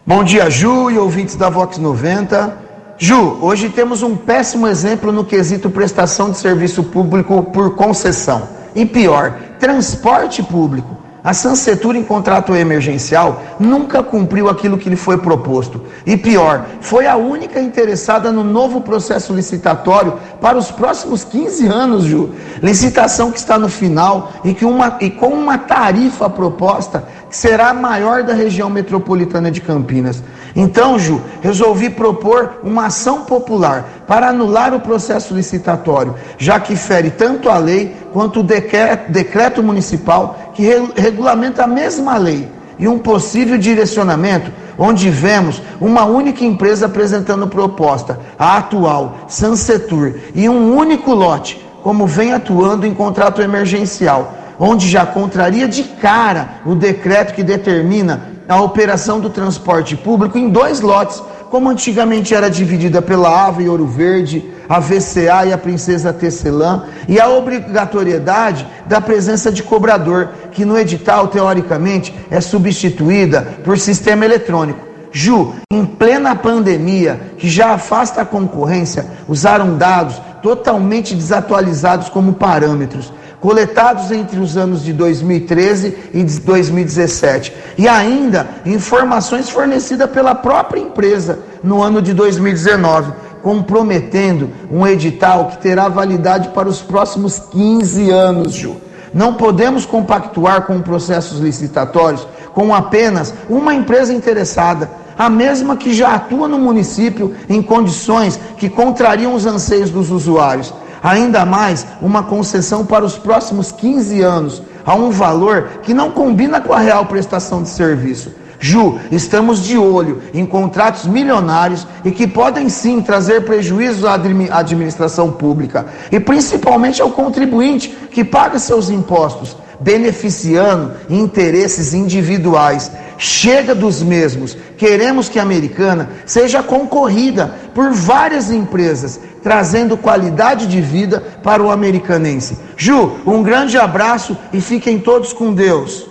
Bom 0.06 0.26
dia, 0.26 0.50
Ju 0.50 0.92
e 0.92 0.98
ouvintes 0.98 1.38
da 1.38 1.50
Vox 1.50 1.78
90. 1.78 2.58
Ju, 2.98 3.38
hoje 3.40 3.70
temos 3.70 4.04
um 4.04 4.14
péssimo 4.14 4.68
exemplo 4.68 5.10
no 5.14 5.24
quesito 5.24 5.70
prestação 5.70 6.32
de 6.32 6.38
serviço 6.38 6.84
público 6.84 7.42
por 7.44 7.78
concessão. 7.78 8.42
E 8.76 8.86
pior, 8.86 9.40
transporte 9.58 10.44
público. 10.44 10.98
A 11.22 11.34
Sansetur, 11.34 11.98
em 11.98 12.04
contrato 12.04 12.56
emergencial, 12.56 13.44
nunca 13.60 14.02
cumpriu 14.02 14.48
aquilo 14.48 14.78
que 14.78 14.90
lhe 14.90 14.96
foi 14.96 15.18
proposto. 15.18 15.82
E 16.06 16.16
pior, 16.16 16.66
foi 16.80 17.08
a 17.08 17.18
única 17.18 17.60
interessada 17.60 18.32
no 18.32 18.44
novo 18.44 18.80
processo 18.80 19.34
licitatório 19.34 20.14
para 20.40 20.58
os 20.58 20.72
próximos 20.72 21.26
15 21.26 21.68
anos, 21.68 22.04
Ju. 22.06 22.30
Licitação 22.64 23.32
que 23.32 23.38
está 23.38 23.60
no 23.60 23.68
final 23.68 24.32
e, 24.46 24.54
que 24.54 24.64
uma, 24.64 24.98
e 25.02 25.10
com 25.10 25.28
uma 25.28 25.58
tarifa 25.58 26.30
proposta 26.30 27.04
que 27.30 27.36
será 27.36 27.70
a 27.70 27.74
maior 27.74 28.24
da 28.24 28.34
região 28.34 28.70
metropolitana 28.70 29.52
de 29.52 29.60
Campinas. 29.60 30.24
Então, 30.56 30.98
Ju, 30.98 31.22
resolvi 31.42 31.90
propor 31.90 32.60
uma 32.64 32.88
ação 32.88 33.22
popular 33.22 34.04
para 34.08 34.30
anular 34.30 34.74
o 34.74 34.80
processo 34.80 35.34
licitatório, 35.34 36.16
já 36.38 36.60
que 36.60 36.76
fere 36.76 37.12
tanto 37.12 37.50
a 37.50 37.58
lei 37.58 37.96
quanto 38.12 38.40
o 38.40 38.44
decreto, 38.44 39.62
municipal 39.62 40.54
que 40.54 40.64
re, 40.64 40.92
regulamenta 40.96 41.64
a 41.64 41.68
mesma 41.68 42.18
lei 42.18 42.50
e 42.80 42.88
um 42.88 42.98
possível 42.98 43.58
direcionamento 43.58 44.52
onde 44.78 45.10
vemos 45.10 45.62
uma 45.80 46.06
única 46.06 46.46
empresa 46.46 46.86
apresentando 46.86 47.48
proposta, 47.48 48.20
a 48.40 48.58
atual 48.58 49.18
Sansetur, 49.28 50.16
e 50.34 50.48
um 50.48 50.74
único 50.76 51.14
lote, 51.14 51.64
como 51.84 52.08
vem 52.08 52.32
atuando 52.32 52.88
em 52.88 52.94
contrato 52.94 53.42
emergencial, 53.42 54.34
onde 54.58 54.88
já 54.88 55.06
contraria 55.06 55.68
de 55.68 55.84
cara 55.84 56.62
o 56.66 56.74
decreto 56.76 57.34
que 57.34 57.44
determina 57.44 58.29
a 58.50 58.60
operação 58.60 59.20
do 59.20 59.30
transporte 59.30 59.96
público 59.96 60.36
em 60.36 60.50
dois 60.50 60.82
lotes, 60.82 61.22
como 61.52 61.70
antigamente 61.70 62.34
era 62.34 62.50
dividida 62.50 63.00
pela 63.00 63.46
Ava 63.46 63.62
e 63.62 63.70
Ouro 63.70 63.86
Verde, 63.86 64.44
a 64.68 64.80
VCA 64.80 65.46
e 65.46 65.54
a 65.54 65.58
Princesa 65.58 66.12
Tecelã, 66.12 66.86
e 67.08 67.20
a 67.20 67.30
obrigatoriedade 67.30 68.68
da 68.88 69.00
presença 69.00 69.52
de 69.52 69.62
cobrador, 69.62 70.30
que 70.52 70.66
no 70.66 70.78
edital, 70.78 71.28
teoricamente, 71.28 72.14
é 72.32 72.42
substituída 72.42 73.60
por 73.64 73.78
sistema 73.78 74.26
eletrônico. 74.26 74.88
Ju, 75.12 75.54
em 75.72 75.86
plena 75.86 76.36
pandemia, 76.36 77.34
que 77.38 77.48
já 77.48 77.74
afasta 77.74 78.22
a 78.22 78.26
concorrência, 78.26 79.06
usaram 79.28 79.78
dados 79.78 80.20
totalmente 80.42 81.14
desatualizados 81.14 82.10
como 82.10 82.34
parâmetros 82.34 83.12
coletados 83.40 84.12
entre 84.12 84.40
os 84.40 84.58
anos 84.58 84.84
de 84.84 84.92
2013 84.94 85.98
e 86.14 86.24
2017, 86.24 87.54
e 87.78 87.88
ainda 87.88 88.48
informações 88.66 89.50
fornecidas 89.50 90.10
pela 90.10 90.36
própria 90.36 90.82
empresa 90.82 91.40
no 91.64 91.82
ano 91.82 92.02
de 92.02 92.14
2019, 92.14 93.14
comprometendo 93.42 94.50
um 94.70 94.86
edital 94.86 95.48
que 95.48 95.58
terá 95.60 95.88
validade 95.88 96.50
para 96.50 96.68
os 96.68 96.82
próximos 96.82 97.40
15 97.40 98.10
anos, 98.10 98.54
Ju. 98.54 98.76
Não 99.14 99.34
podemos 99.34 99.86
compactuar 99.86 100.64
com 100.64 100.82
processos 100.82 101.40
licitatórios 101.40 102.28
com 102.54 102.74
apenas 102.76 103.34
uma 103.50 103.74
empresa 103.74 104.14
interessada, 104.14 104.90
a 105.18 105.30
mesma 105.30 105.78
que 105.78 105.94
já 105.94 106.16
atua 106.16 106.48
no 106.48 106.60
município 106.60 107.34
em 107.48 107.62
condições 107.62 108.40
que 108.58 108.70
contrariam 108.70 109.34
os 109.34 109.46
anseios 109.46 109.90
dos 109.90 110.12
usuários 110.12 110.74
ainda 111.02 111.46
mais 111.46 111.86
uma 112.02 112.24
concessão 112.24 112.86
para 112.86 113.06
os 113.06 113.18
próximos 113.18 113.72
15 113.72 114.22
anos, 114.22 114.62
a 114.86 114.96
um 114.96 115.10
valor 115.10 115.70
que 115.84 115.94
não 115.94 116.12
combina 116.12 116.60
com 116.62 116.74
a 116.74 116.80
real 116.80 117.06
prestação 117.06 117.64
de 117.64 117.70
serviço. 117.70 118.32
Ju, 118.60 119.00
estamos 119.10 119.64
de 119.64 119.78
olho 119.78 120.22
em 120.34 120.46
contratos 120.46 121.06
milionários 121.06 121.88
e 122.04 122.12
que 122.12 122.28
podem 122.28 122.68
sim 122.68 123.02
trazer 123.02 123.46
prejuízos 123.46 124.04
à 124.04 124.16
administração 124.52 125.32
pública 125.32 125.86
e 126.12 126.20
principalmente 126.20 127.02
ao 127.02 127.12
contribuinte 127.12 127.90
que 128.12 128.24
paga 128.24 128.60
seus 128.60 128.90
impostos, 128.90 129.56
beneficiando 129.80 130.94
interesses 131.10 131.94
individuais. 131.94 132.92
Chega 133.18 133.76
dos 133.76 134.02
mesmos. 134.02 134.56
Queremos 134.78 135.28
que 135.28 135.40
a 135.40 135.44
americana 135.44 136.10
seja 136.26 136.64
concorrida 136.64 137.54
por 137.74 137.92
várias 137.92 138.50
empresas, 138.50 139.20
trazendo 139.44 139.98
qualidade 139.98 140.68
de 140.68 140.82
vida 140.82 141.22
para 141.44 141.62
o 141.62 141.70
americanense. 141.70 142.58
Ju, 142.78 143.18
um 143.26 143.44
grande 143.44 143.78
abraço 143.78 144.38
e 144.54 144.62
fiquem 144.62 145.00
todos 145.00 145.34
com 145.34 145.54
Deus. 145.54 146.06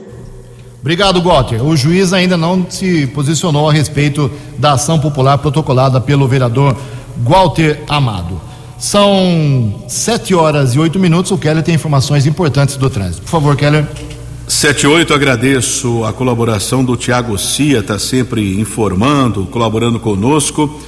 Obrigado, 0.81 1.23
Walter. 1.23 1.65
O 1.65 1.77
juiz 1.77 2.13
ainda 2.13 2.37
não 2.37 2.65
se 2.71 3.07
posicionou 3.09 3.69
a 3.69 3.73
respeito 3.73 4.31
da 4.57 4.73
ação 4.73 4.99
popular 4.99 5.39
protocolada 5.39 6.01
pelo 6.01 6.29
vereador 6.29 6.77
Walter 7.17 7.83
Amado. 7.89 8.41
São 8.79 9.85
sete 9.89 10.35
horas 10.35 10.75
e 10.75 10.79
oito 10.79 10.99
minutos. 10.99 11.33
O 11.33 11.39
Keller 11.39 11.63
tem 11.63 11.75
informações 11.75 12.27
importantes 12.27 12.77
do 12.77 12.89
trânsito. 12.89 13.23
Por 13.23 13.31
favor, 13.31 13.57
Keller. 13.57 13.87
Sete 14.47 14.87
oito, 14.87 15.13
agradeço 15.13 16.05
a 16.05 16.13
colaboração 16.13 16.83
do 16.83 16.97
Tiago 16.97 17.37
Cia, 17.37 17.81
está 17.81 17.99
sempre 17.99 18.59
informando, 18.59 19.47
colaborando 19.47 20.01
conosco. 20.01 20.81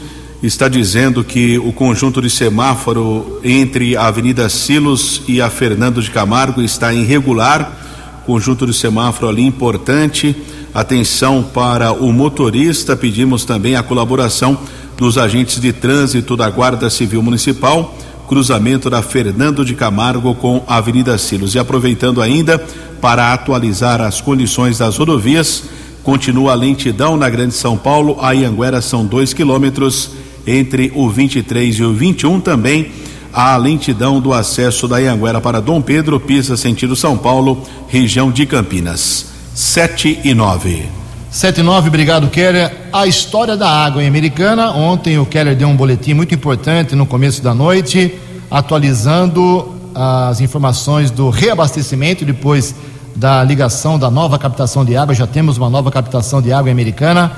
Está 0.42 0.68
dizendo 0.68 1.22
que 1.22 1.58
o 1.58 1.70
conjunto 1.70 2.22
de 2.22 2.30
semáforo 2.30 3.38
entre 3.44 3.94
a 3.94 4.06
Avenida 4.06 4.48
Silos 4.48 5.20
e 5.28 5.42
a 5.42 5.50
Fernando 5.50 6.00
de 6.00 6.10
Camargo 6.10 6.62
está 6.62 6.94
irregular. 6.94 8.22
Conjunto 8.24 8.66
de 8.66 8.72
semáforo 8.72 9.28
ali 9.28 9.44
importante. 9.44 10.34
Atenção 10.72 11.42
para 11.42 11.92
o 11.92 12.10
motorista. 12.12 12.96
Pedimos 12.96 13.44
também 13.44 13.76
a 13.76 13.82
colaboração 13.82 14.58
dos 15.00 15.18
agentes 15.18 15.58
de 15.58 15.72
trânsito 15.72 16.36
da 16.36 16.48
Guarda 16.48 16.88
Civil 16.88 17.22
Municipal 17.22 17.96
cruzamento 18.28 18.88
da 18.88 19.02
Fernando 19.02 19.64
de 19.64 19.74
Camargo 19.74 20.36
com 20.36 20.62
a 20.68 20.76
Avenida 20.76 21.18
Silos. 21.18 21.56
E 21.56 21.58
aproveitando 21.58 22.22
ainda 22.22 22.64
para 23.00 23.32
atualizar 23.32 24.00
as 24.00 24.20
condições 24.20 24.78
das 24.78 24.98
rodovias, 24.98 25.64
continua 26.04 26.52
a 26.52 26.54
lentidão 26.54 27.16
na 27.16 27.28
Grande 27.28 27.54
São 27.54 27.76
Paulo, 27.76 28.18
a 28.20 28.30
Ianguera 28.30 28.80
são 28.80 29.04
dois 29.04 29.34
quilômetros 29.34 30.10
entre 30.46 30.92
o 30.94 31.10
23 31.10 31.74
e 31.74 31.82
o 31.82 31.92
21 31.92 32.40
também 32.40 32.92
a 33.32 33.56
lentidão 33.56 34.20
do 34.20 34.32
acesso 34.32 34.86
da 34.86 34.98
Ianguera 34.98 35.40
para 35.40 35.60
Dom 35.60 35.80
Pedro, 35.80 36.20
pista 36.20 36.56
sentido 36.56 36.94
São 36.94 37.18
Paulo, 37.18 37.64
região 37.88 38.30
de 38.30 38.46
Campinas. 38.46 39.26
7 39.54 40.20
e 40.22 40.34
9. 40.34 40.99
7 41.30 41.60
e 41.60 41.62
9, 41.62 41.86
obrigado, 41.86 42.28
Keller. 42.28 42.72
A 42.92 43.06
história 43.06 43.56
da 43.56 43.70
água 43.70 44.02
em 44.02 44.08
Americana. 44.08 44.72
Ontem 44.72 45.16
o 45.16 45.24
Keller 45.24 45.54
deu 45.54 45.68
um 45.68 45.76
boletim 45.76 46.12
muito 46.12 46.34
importante 46.34 46.96
no 46.96 47.06
começo 47.06 47.40
da 47.40 47.54
noite, 47.54 48.18
atualizando 48.50 49.76
as 49.94 50.40
informações 50.40 51.08
do 51.08 51.30
reabastecimento 51.30 52.24
depois 52.24 52.74
da 53.14 53.44
ligação 53.44 53.96
da 53.96 54.10
nova 54.10 54.40
captação 54.40 54.84
de 54.84 54.96
água. 54.96 55.14
Já 55.14 55.24
temos 55.24 55.56
uma 55.56 55.70
nova 55.70 55.88
captação 55.88 56.42
de 56.42 56.52
água 56.52 56.68
em 56.68 56.72
Americana. 56.72 57.30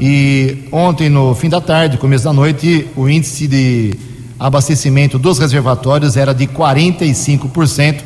E 0.00 0.66
ontem, 0.72 1.10
no 1.10 1.34
fim 1.34 1.50
da 1.50 1.60
tarde, 1.60 1.98
começo 1.98 2.24
da 2.24 2.32
noite, 2.32 2.88
o 2.96 3.10
índice 3.10 3.46
de 3.46 3.94
abastecimento 4.40 5.18
dos 5.18 5.38
reservatórios 5.38 6.16
era 6.16 6.32
de 6.32 6.46
45%. 6.46 8.00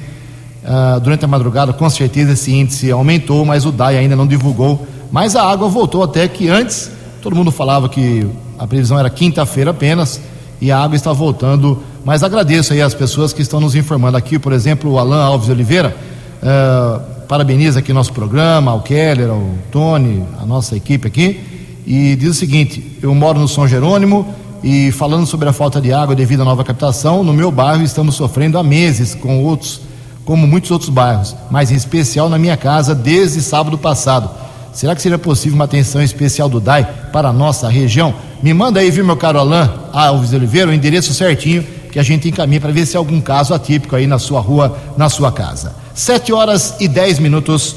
Uh, 0.65 1.01
durante 1.01 1.25
a 1.25 1.29
madrugada, 1.29 1.73
com 1.73 1.89
certeza, 1.89 2.33
esse 2.33 2.53
índice 2.53 2.91
aumentou, 2.91 3.45
mas 3.45 3.65
o 3.65 3.71
DAI 3.71 3.99
ainda 3.99 4.17
não 4.17 4.27
divulgou. 4.27 4.85
Mas 5.11 5.35
a 5.35 5.43
água 5.43 5.69
voltou 5.69 6.03
até 6.03 6.29
que 6.29 6.49
antes, 6.49 6.91
todo 7.23 7.35
mundo 7.35 7.51
falava 7.51 7.89
que 7.89 8.27
a 8.59 8.67
previsão 8.67 8.99
era 8.99 9.09
quinta-feira 9.09 9.71
apenas, 9.71 10.21
e 10.61 10.71
a 10.71 10.79
água 10.79 10.97
está 10.97 11.13
voltando. 11.13 11.83
Mas 12.05 12.23
agradeço 12.23 12.73
aí 12.73 12.83
as 12.83 12.95
pessoas 12.95 13.33
que 13.33 13.43
estão 13.43 13.61
nos 13.61 13.75
informando 13.75 14.17
aqui, 14.17 14.39
por 14.39 14.53
exemplo, 14.53 14.93
o 14.93 14.99
Alan 14.99 15.23
Alves 15.23 15.49
Oliveira. 15.49 15.97
Uh, 16.43 17.19
parabeniza 17.29 17.81
aqui 17.81 17.93
nosso 17.93 18.13
programa, 18.13 18.71
ao 18.71 18.81
Keller, 18.81 19.29
ao 19.29 19.43
Tony, 19.71 20.25
a 20.41 20.47
nossa 20.47 20.75
equipe 20.75 21.07
aqui, 21.07 21.41
e 21.87 22.17
diz 22.17 22.31
o 22.31 22.35
seguinte: 22.35 22.99
eu 23.03 23.15
moro 23.15 23.39
no 23.39 23.47
São 23.47 23.69
Jerônimo 23.69 24.35
e 24.63 24.91
falando 24.93 25.27
sobre 25.27 25.49
a 25.49 25.53
falta 25.53 25.81
de 25.81 25.93
água 25.93 26.17
devido 26.17 26.41
à 26.41 26.45
nova 26.45 26.65
captação, 26.65 27.23
no 27.23 27.33
meu 27.33 27.51
bairro 27.51 27.83
estamos 27.83 28.15
sofrendo 28.15 28.59
há 28.59 28.63
meses 28.63 29.15
com 29.15 29.45
outros, 29.45 29.81
como 30.25 30.47
muitos 30.47 30.71
outros 30.71 30.91
bairros, 30.91 31.37
mas 31.51 31.71
em 31.71 31.77
especial 31.77 32.29
na 32.29 32.39
minha 32.39 32.57
casa 32.57 32.95
desde 32.95 33.43
sábado 33.43 33.77
passado. 33.77 34.31
Será 34.79 34.95
que 34.95 35.03
seria 35.03 35.19
possível 35.19 35.57
uma 35.57 35.65
atenção 35.65 36.01
especial 36.01 36.49
do 36.49 36.61
DAI 36.61 36.89
para 37.13 37.31
a 37.31 37.33
nossa 37.33 37.69
região? 37.69 38.15
Me 38.41 38.55
manda 38.55 38.79
aí, 38.79 38.93
viu, 38.93 39.05
meu 39.05 39.17
caro 39.17 39.41
Alain 39.41 39.69
Alves 39.93 40.33
Oliveira, 40.33 40.71
o 40.71 40.73
endereço 40.73 41.13
certinho 41.13 41.65
que 41.91 41.99
a 41.99 42.03
gente 42.05 42.29
encaminha 42.29 42.61
para 42.61 42.71
ver 42.71 42.87
se 42.87 42.97
há 42.97 43.01
algum 43.01 43.21
caso 43.21 43.53
atípico 43.53 43.97
aí 43.97 44.07
na 44.07 44.21
sua 44.21 44.41
rua, 44.41 44.79
na 44.97 45.09
sua 45.09 45.33
casa. 45.33 45.75
Sete 45.97 46.33
horas 46.33 46.77
e 46.79 46.87
dez 46.87 47.19
minutos. 47.19 47.75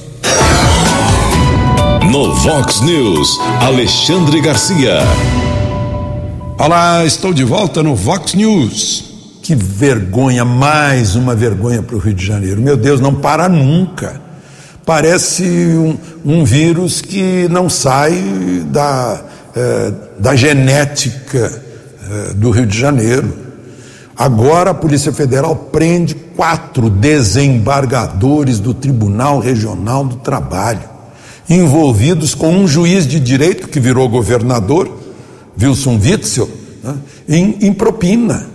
No 2.11 2.35
Vox 2.35 2.81
News, 2.81 3.35
Alexandre 3.61 4.39
Garcia. 4.39 4.99
Olá, 6.59 7.03
estou 7.03 7.33
de 7.33 7.43
volta 7.43 7.81
no 7.81 7.95
Vox 7.95 8.35
News. 8.35 9.05
Que 9.41 9.55
vergonha, 9.55 10.45
mais 10.45 11.15
uma 11.15 11.33
vergonha 11.33 11.81
para 11.81 11.95
o 11.95 11.99
Rio 11.99 12.13
de 12.13 12.23
Janeiro. 12.23 12.61
Meu 12.61 12.77
Deus, 12.77 13.01
não 13.01 13.15
para 13.15 13.49
nunca. 13.49 14.29
Parece 14.85 15.43
um, 15.43 15.97
um 16.25 16.43
vírus 16.43 17.01
que 17.01 17.47
não 17.49 17.69
sai 17.69 18.65
da, 18.65 19.21
eh, 19.55 19.93
da 20.17 20.35
genética 20.35 21.61
eh, 22.09 22.33
do 22.33 22.49
Rio 22.49 22.65
de 22.65 22.77
Janeiro. 22.77 23.33
Agora 24.17 24.71
a 24.71 24.73
Polícia 24.73 25.11
Federal 25.11 25.55
prende 25.55 26.13
quatro 26.13 26.89
desembargadores 26.89 28.59
do 28.59 28.73
Tribunal 28.73 29.39
Regional 29.39 30.03
do 30.05 30.17
Trabalho, 30.17 30.89
envolvidos 31.49 32.35
com 32.35 32.49
um 32.49 32.67
juiz 32.67 33.07
de 33.07 33.19
direito 33.19 33.67
que 33.67 33.79
virou 33.79 34.07
governador 34.09 34.91
Wilson 35.59 35.99
Witzel, 36.01 36.49
né, 36.83 36.95
em, 37.27 37.57
em 37.61 37.73
propina, 37.73 38.50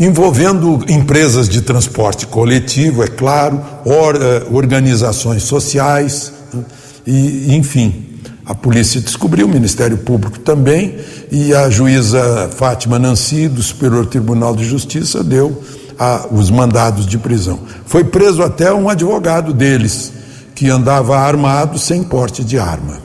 envolvendo 0.00 0.82
empresas 0.88 1.46
de 1.46 1.60
transporte 1.60 2.26
coletivo, 2.26 3.02
é 3.04 3.06
claro, 3.06 3.62
or, 3.84 4.16
eh, 4.16 4.46
organizações 4.50 5.42
sociais, 5.42 6.32
né, 6.54 6.64
e, 7.06 7.54
enfim. 7.54 8.06
A 8.46 8.54
polícia 8.54 8.98
descobriu, 8.98 9.46
o 9.46 9.48
Ministério 9.48 9.98
Público 9.98 10.38
também, 10.38 10.96
e 11.30 11.54
a 11.54 11.68
juíza 11.68 12.50
Fátima 12.56 12.98
Nancy, 12.98 13.46
do 13.46 13.62
Superior 13.62 14.06
Tribunal 14.06 14.56
de 14.56 14.64
Justiça, 14.64 15.22
deu 15.22 15.62
a, 15.98 16.26
os 16.32 16.50
mandados 16.50 17.06
de 17.06 17.18
prisão. 17.18 17.60
Foi 17.84 18.02
preso 18.02 18.42
até 18.42 18.72
um 18.72 18.88
advogado 18.88 19.52
deles, 19.52 20.12
que 20.54 20.70
andava 20.70 21.18
armado 21.18 21.78
sem 21.78 22.02
porte 22.02 22.42
de 22.42 22.58
arma. 22.58 22.98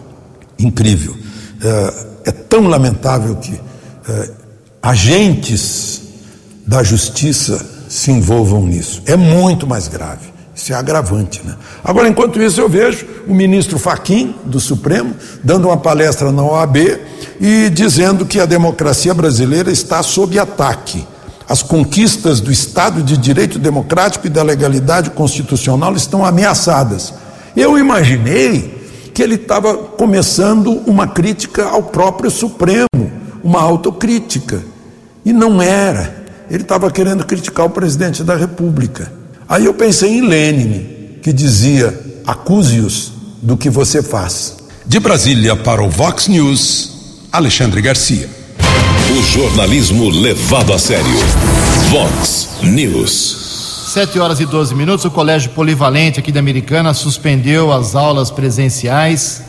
Incrível. 0.58 1.14
É, 1.62 2.30
é 2.30 2.32
tão 2.32 2.68
lamentável 2.68 3.36
que 3.36 3.60
é, 4.10 4.30
agentes 4.82 6.05
da 6.66 6.84
justiça 6.84 7.66
se 7.88 8.11
envolvam 8.11 8.66
nisso. 8.66 9.01
É 9.05 9.16
muito 9.16 9.68
mais 9.68 9.88
grave. 9.88 10.36
Isso 10.55 10.72
é 10.72 10.76
agravante, 10.76 11.41
né? 11.43 11.53
Agora, 11.84 12.07
enquanto 12.07 12.41
isso, 12.41 12.61
eu 12.61 12.70
vejo 12.70 13.05
o 13.28 13.36
ministro 13.36 13.78
Faquim, 13.78 14.34
do 14.45 14.59
Supremo, 14.59 15.13
dando 15.43 15.68
uma 15.68 15.76
palestra 15.76 16.32
na 16.32 16.43
OAB 16.43 16.78
e 17.41 17.70
dizendo 17.70 18.26
que 18.26 18.39
a 18.39 18.45
democracia 18.45 19.13
brasileira 19.13 19.70
está 19.70 20.01
sob 20.01 20.39
ataque. 20.39 21.05
As 21.47 21.61
conquistas 21.61 22.39
do 22.39 22.51
Estado 22.51 23.03
de 23.03 23.18
Direito 23.18 23.59
Democrático 23.59 24.28
e 24.28 24.30
da 24.30 24.41
legalidade 24.41 25.09
constitucional 25.09 25.93
estão 25.93 26.26
ameaçadas. 26.26 27.13
Eu 27.55 27.78
imaginei 27.78 28.76
que 29.13 29.22
ele 29.22 29.36
estava 29.36 29.76
começando 29.76 30.82
uma 30.88 31.07
crítica 31.07 31.66
ao 31.66 31.84
próprio 31.84 32.32
Supremo, 32.32 32.88
uma 33.43 33.61
autocrítica. 33.61 34.63
E 35.24 35.32
não 35.32 35.61
era. 35.61 36.25
Ele 36.50 36.64
estava 36.64 36.91
querendo 36.91 37.26
criticar 37.26 37.66
o 37.66 37.70
presidente 37.70 38.24
da 38.24 38.36
República. 38.36 39.12
Aí 39.48 39.66
eu 39.66 39.74
pensei 39.74 40.18
em 40.18 40.28
Lênin, 40.28 41.20
que 41.22 41.34
dizia: 41.34 41.98
acuse-os 42.26 43.12
do 43.41 43.58
que 43.58 43.70
você 43.70 44.02
faz. 44.04 44.58
De 44.86 45.00
Brasília 45.00 45.56
para 45.56 45.84
o 45.84 45.89
Vox 45.89 46.28
News, 46.28 47.28
Alexandre 47.32 47.82
Garcia. 47.82 48.30
O 49.12 49.22
jornalismo 49.24 50.10
levado 50.10 50.74
a 50.74 50.80
sério. 50.80 51.06
Vox 51.89 52.50
News. 52.64 53.43
7 53.93 54.20
horas 54.20 54.39
e 54.39 54.46
12 54.46 54.76
minutos, 54.76 55.06
o 55.06 55.12
Colégio 55.12 55.52
Polivalente 55.52 56.20
aqui 56.20 56.32
da 56.32 56.39
Americana 56.39 56.93
suspendeu 56.93 57.72
as 57.72 57.96
aulas 57.96 58.30
presenciais 58.30 59.41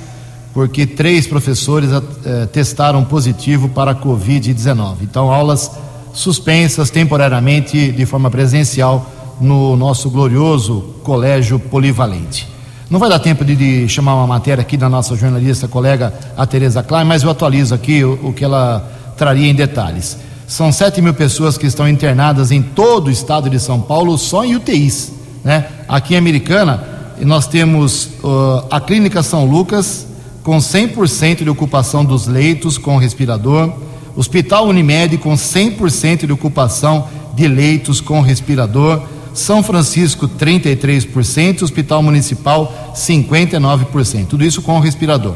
porque 0.56 0.86
três 0.86 1.26
professores 1.26 1.90
eh, 1.92 2.46
testaram 2.46 3.04
positivo 3.04 3.68
para 3.68 3.90
a 3.90 3.94
Covid-19. 3.94 5.02
Então, 5.02 5.30
aulas 5.30 5.70
suspensas 6.16 6.88
temporariamente 6.88 7.92
de 7.92 8.06
forma 8.06 8.30
presencial 8.30 9.06
no 9.38 9.76
nosso 9.76 10.08
glorioso 10.08 10.94
Colégio 11.04 11.58
Polivalente. 11.58 12.48
Não 12.88 12.98
vai 12.98 13.10
dar 13.10 13.18
tempo 13.18 13.44
de, 13.44 13.54
de 13.54 13.88
chamar 13.88 14.14
uma 14.14 14.26
matéria 14.26 14.62
aqui 14.62 14.78
da 14.78 14.88
nossa 14.88 15.14
jornalista 15.14 15.68
colega, 15.68 16.14
a 16.34 16.46
Tereza 16.46 16.82
Klein, 16.82 17.04
mas 17.04 17.22
eu 17.22 17.28
atualizo 17.28 17.74
aqui 17.74 18.02
o, 18.02 18.28
o 18.28 18.32
que 18.32 18.44
ela 18.44 18.90
traria 19.16 19.46
em 19.46 19.54
detalhes. 19.54 20.16
São 20.46 20.72
7 20.72 21.02
mil 21.02 21.12
pessoas 21.12 21.58
que 21.58 21.66
estão 21.66 21.86
internadas 21.86 22.50
em 22.50 22.62
todo 22.62 23.08
o 23.08 23.10
estado 23.10 23.50
de 23.50 23.60
São 23.60 23.80
Paulo, 23.80 24.16
só 24.16 24.42
em 24.42 24.56
UTIs. 24.56 25.12
Né? 25.44 25.66
Aqui 25.86 26.14
em 26.14 26.16
Americana, 26.16 26.82
nós 27.20 27.46
temos 27.46 28.06
uh, 28.24 28.64
a 28.70 28.80
Clínica 28.80 29.22
São 29.22 29.44
Lucas, 29.44 30.06
com 30.42 30.56
100% 30.56 31.44
de 31.44 31.50
ocupação 31.50 32.04
dos 32.04 32.26
leitos 32.26 32.78
com 32.78 32.96
respirador, 32.96 33.70
Hospital 34.16 34.66
Unimed, 34.66 35.18
com 35.18 35.34
100% 35.34 36.26
de 36.26 36.32
ocupação 36.32 37.06
de 37.34 37.46
leitos 37.46 38.00
com 38.00 38.22
respirador, 38.22 39.02
São 39.34 39.62
Francisco, 39.62 40.26
33%, 40.26 41.62
Hospital 41.62 42.02
Municipal, 42.02 42.92
59%. 42.96 44.26
Tudo 44.26 44.42
isso 44.42 44.62
com 44.62 44.80
respirador. 44.80 45.34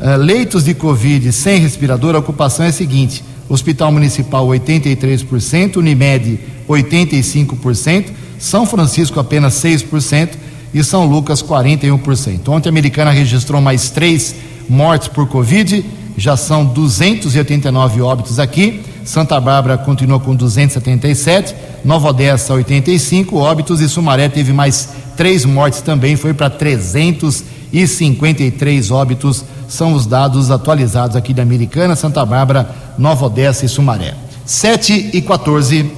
Uh, 0.00 0.16
leitos 0.16 0.64
de 0.64 0.74
Covid 0.74 1.32
sem 1.32 1.58
respirador, 1.58 2.14
a 2.14 2.18
ocupação 2.18 2.64
é 2.64 2.68
a 2.68 2.72
seguinte. 2.72 3.24
Hospital 3.48 3.90
Municipal 3.90 4.46
83%, 4.46 5.76
Unimed 5.76 6.38
85%, 6.68 8.06
São 8.38 8.64
Francisco 8.64 9.18
apenas 9.18 9.54
6% 9.54 10.30
e 10.72 10.82
São 10.82 11.06
Lucas 11.06 11.42
41%. 11.42 12.48
Ontem 12.48 12.68
a 12.68 12.70
Americana 12.70 13.10
registrou 13.10 13.60
mais 13.60 13.90
três 13.90 14.34
mortes 14.68 15.08
por 15.08 15.26
Covid, 15.28 15.84
já 16.16 16.36
são 16.36 16.64
289 16.64 18.00
óbitos 18.02 18.38
aqui. 18.38 18.84
Santa 19.04 19.40
Bárbara 19.40 19.76
continua 19.76 20.18
com 20.18 20.34
277, 20.34 21.54
Nova 21.84 22.08
Odessa 22.08 22.54
85 22.54 23.36
óbitos 23.36 23.80
e 23.80 23.88
Sumaré 23.88 24.28
teve 24.28 24.52
mais 24.52 24.88
três 25.16 25.44
mortes 25.44 25.82
também, 25.82 26.16
foi 26.16 26.32
para 26.32 26.48
353 26.48 28.90
óbitos 28.90 29.44
são 29.68 29.92
os 29.92 30.06
dados 30.06 30.50
atualizados 30.50 31.16
aqui 31.16 31.34
da 31.34 31.42
Americana, 31.42 31.96
Santa 31.96 32.24
Bárbara, 32.24 32.68
Nova 32.98 33.26
Odessa 33.26 33.64
e 33.64 33.68
Sumaré. 33.68 34.14
7 34.44 35.10
e 35.12 35.20
14. 35.20 35.90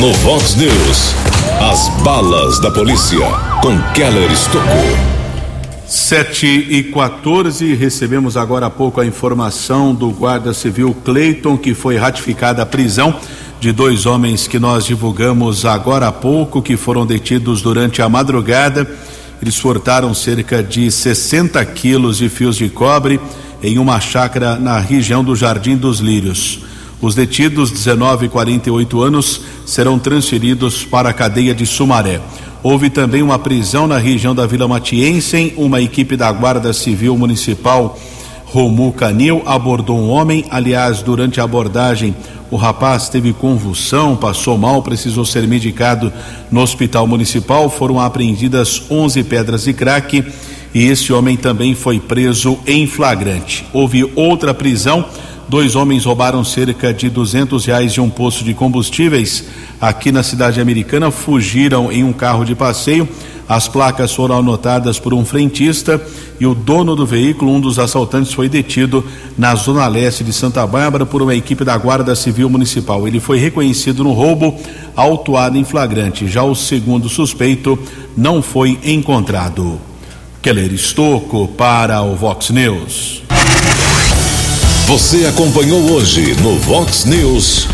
No 0.00 0.12
Vox 0.14 0.56
News, 0.56 1.14
as 1.60 1.88
balas 2.02 2.58
da 2.60 2.70
polícia 2.70 3.26
com 3.62 3.78
Keller 3.92 4.30
Estocou. 4.32 5.13
7 5.86 6.46
e 6.46 6.82
14, 6.84 7.74
recebemos 7.74 8.36
agora 8.36 8.66
há 8.66 8.70
pouco 8.70 9.00
a 9.00 9.06
informação 9.06 9.94
do 9.94 10.10
guarda 10.10 10.54
civil 10.54 10.96
Cleiton 11.04 11.58
que 11.58 11.74
foi 11.74 11.96
ratificada 11.96 12.62
a 12.62 12.66
prisão 12.66 13.14
de 13.60 13.70
dois 13.70 14.06
homens 14.06 14.46
que 14.46 14.58
nós 14.58 14.86
divulgamos 14.86 15.64
agora 15.66 16.08
há 16.08 16.12
pouco, 16.12 16.62
que 16.62 16.76
foram 16.76 17.04
detidos 17.04 17.60
durante 17.60 18.00
a 18.00 18.08
madrugada. 18.08 18.90
Eles 19.40 19.58
furtaram 19.58 20.14
cerca 20.14 20.62
de 20.62 20.90
60 20.90 21.62
quilos 21.66 22.18
de 22.18 22.28
fios 22.30 22.56
de 22.56 22.68
cobre 22.70 23.20
em 23.62 23.78
uma 23.78 24.00
chácara 24.00 24.56
na 24.56 24.78
região 24.78 25.22
do 25.22 25.36
Jardim 25.36 25.76
dos 25.76 25.98
Lírios. 25.98 26.60
Os 27.00 27.14
detidos, 27.14 27.70
19 27.70 28.26
e 28.26 28.28
48 28.30 29.02
anos, 29.02 29.42
serão 29.66 29.98
transferidos 29.98 30.84
para 30.84 31.10
a 31.10 31.12
cadeia 31.12 31.54
de 31.54 31.66
Sumaré. 31.66 32.20
Houve 32.64 32.88
também 32.88 33.20
uma 33.20 33.38
prisão 33.38 33.86
na 33.86 33.98
região 33.98 34.34
da 34.34 34.46
Vila 34.46 34.66
Matiense. 34.66 35.52
Uma 35.54 35.82
equipe 35.82 36.16
da 36.16 36.32
Guarda 36.32 36.72
Civil 36.72 37.14
Municipal 37.14 37.98
Romu 38.46 38.90
Canil 38.90 39.42
abordou 39.44 39.98
um 39.98 40.08
homem. 40.08 40.46
Aliás, 40.48 41.02
durante 41.02 41.38
a 41.38 41.44
abordagem, 41.44 42.16
o 42.50 42.56
rapaz 42.56 43.10
teve 43.10 43.34
convulsão, 43.34 44.16
passou 44.16 44.56
mal, 44.56 44.82
precisou 44.82 45.26
ser 45.26 45.46
medicado 45.46 46.10
no 46.50 46.62
hospital 46.62 47.06
municipal. 47.06 47.68
Foram 47.68 48.00
apreendidas 48.00 48.84
11 48.90 49.24
pedras 49.24 49.64
de 49.64 49.74
crack 49.74 50.24
e 50.72 50.86
esse 50.86 51.12
homem 51.12 51.36
também 51.36 51.74
foi 51.74 52.00
preso 52.00 52.58
em 52.66 52.86
flagrante. 52.86 53.66
Houve 53.74 54.10
outra 54.16 54.54
prisão 54.54 55.04
Dois 55.48 55.76
homens 55.76 56.04
roubaram 56.04 56.42
cerca 56.42 56.92
de 56.92 57.10
duzentos 57.10 57.66
reais 57.66 57.92
de 57.92 58.00
um 58.00 58.08
posto 58.08 58.42
de 58.42 58.54
combustíveis 58.54 59.44
aqui 59.80 60.10
na 60.10 60.22
cidade 60.22 60.60
americana, 60.60 61.10
fugiram 61.10 61.92
em 61.92 62.02
um 62.02 62.12
carro 62.12 62.44
de 62.44 62.54
passeio. 62.54 63.08
As 63.46 63.68
placas 63.68 64.14
foram 64.14 64.38
anotadas 64.38 64.98
por 64.98 65.12
um 65.12 65.22
frentista 65.22 66.00
e 66.40 66.46
o 66.46 66.54
dono 66.54 66.96
do 66.96 67.04
veículo, 67.04 67.52
um 67.52 67.60
dos 67.60 67.78
assaltantes, 67.78 68.32
foi 68.32 68.48
detido 68.48 69.04
na 69.36 69.54
zona 69.54 69.86
leste 69.86 70.24
de 70.24 70.32
Santa 70.32 70.66
Bárbara 70.66 71.04
por 71.04 71.20
uma 71.20 71.34
equipe 71.34 71.62
da 71.62 71.76
Guarda 71.76 72.16
Civil 72.16 72.48
Municipal. 72.48 73.06
Ele 73.06 73.20
foi 73.20 73.38
reconhecido 73.38 74.02
no 74.02 74.12
roubo, 74.12 74.58
autuado 74.96 75.58
em 75.58 75.64
flagrante. 75.64 76.26
Já 76.26 76.42
o 76.42 76.54
segundo 76.54 77.06
suspeito 77.08 77.78
não 78.16 78.40
foi 78.40 78.78
encontrado. 78.82 79.78
Keller 80.40 80.72
Estocco 80.72 81.48
para 81.48 82.02
o 82.02 82.16
Vox 82.16 82.48
News. 82.48 83.23
Você 84.86 85.24
acompanhou 85.24 85.92
hoje 85.92 86.34
no 86.42 86.58
Vox 86.58 87.06
News. 87.06 87.66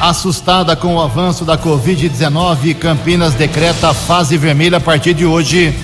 Assustada 0.00 0.76
com 0.76 0.94
o 0.94 1.00
avanço 1.00 1.44
da 1.44 1.58
Covid-19, 1.58 2.76
Campinas 2.76 3.34
decreta 3.34 3.92
fase 3.92 4.38
vermelha 4.38 4.76
a 4.76 4.80
partir 4.80 5.14
de 5.14 5.26
hoje. 5.26 5.74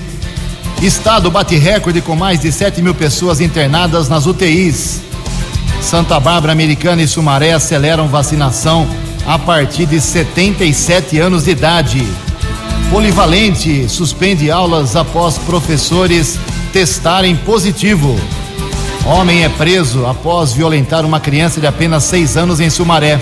Estado 0.80 1.28
bate 1.28 1.56
recorde 1.56 2.00
com 2.00 2.14
mais 2.14 2.38
de 2.38 2.52
7 2.52 2.80
mil 2.82 2.94
pessoas 2.94 3.40
internadas 3.40 4.08
nas 4.08 4.26
UTIs. 4.26 5.00
Santa 5.82 6.20
Bárbara 6.20 6.52
Americana 6.52 7.02
e 7.02 7.08
Sumaré 7.08 7.52
aceleram 7.52 8.06
vacinação 8.06 8.86
a 9.26 9.36
partir 9.36 9.86
de 9.86 10.00
77 10.00 11.18
anos 11.18 11.44
de 11.44 11.50
idade. 11.50 12.06
Polivalente 12.92 13.88
suspende 13.88 14.52
aulas 14.52 14.94
após 14.94 15.36
professores 15.36 16.38
testarem 16.72 17.34
positivo. 17.34 18.16
Homem 19.06 19.44
é 19.44 19.50
preso 19.50 20.06
após 20.06 20.52
violentar 20.54 21.04
uma 21.04 21.20
criança 21.20 21.60
de 21.60 21.66
apenas 21.66 22.04
seis 22.04 22.38
anos 22.38 22.58
em 22.58 22.70
Sumaré. 22.70 23.20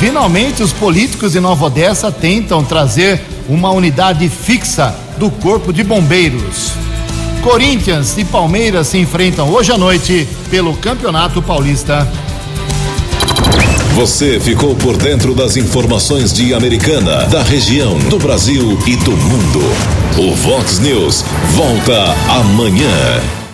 Finalmente, 0.00 0.62
os 0.64 0.72
políticos 0.72 1.32
de 1.32 1.40
Nova 1.40 1.66
Odessa 1.66 2.10
tentam 2.10 2.64
trazer 2.64 3.20
uma 3.48 3.70
unidade 3.70 4.28
fixa 4.28 4.92
do 5.16 5.30
Corpo 5.30 5.72
de 5.72 5.84
Bombeiros. 5.84 6.72
Corinthians 7.42 8.18
e 8.18 8.24
Palmeiras 8.24 8.88
se 8.88 8.98
enfrentam 8.98 9.48
hoje 9.48 9.70
à 9.70 9.78
noite 9.78 10.26
pelo 10.50 10.74
Campeonato 10.74 11.40
Paulista. 11.40 12.06
Você 13.94 14.40
ficou 14.40 14.74
por 14.74 14.96
dentro 14.96 15.34
das 15.34 15.56
informações 15.56 16.32
de 16.32 16.52
Americana, 16.52 17.24
da 17.26 17.42
região, 17.42 17.96
do 18.10 18.18
Brasil 18.18 18.76
e 18.86 18.96
do 18.96 19.12
mundo. 19.12 19.62
O 20.18 20.34
Vox 20.34 20.80
News 20.80 21.24
volta 21.54 22.14
amanhã. 22.28 23.45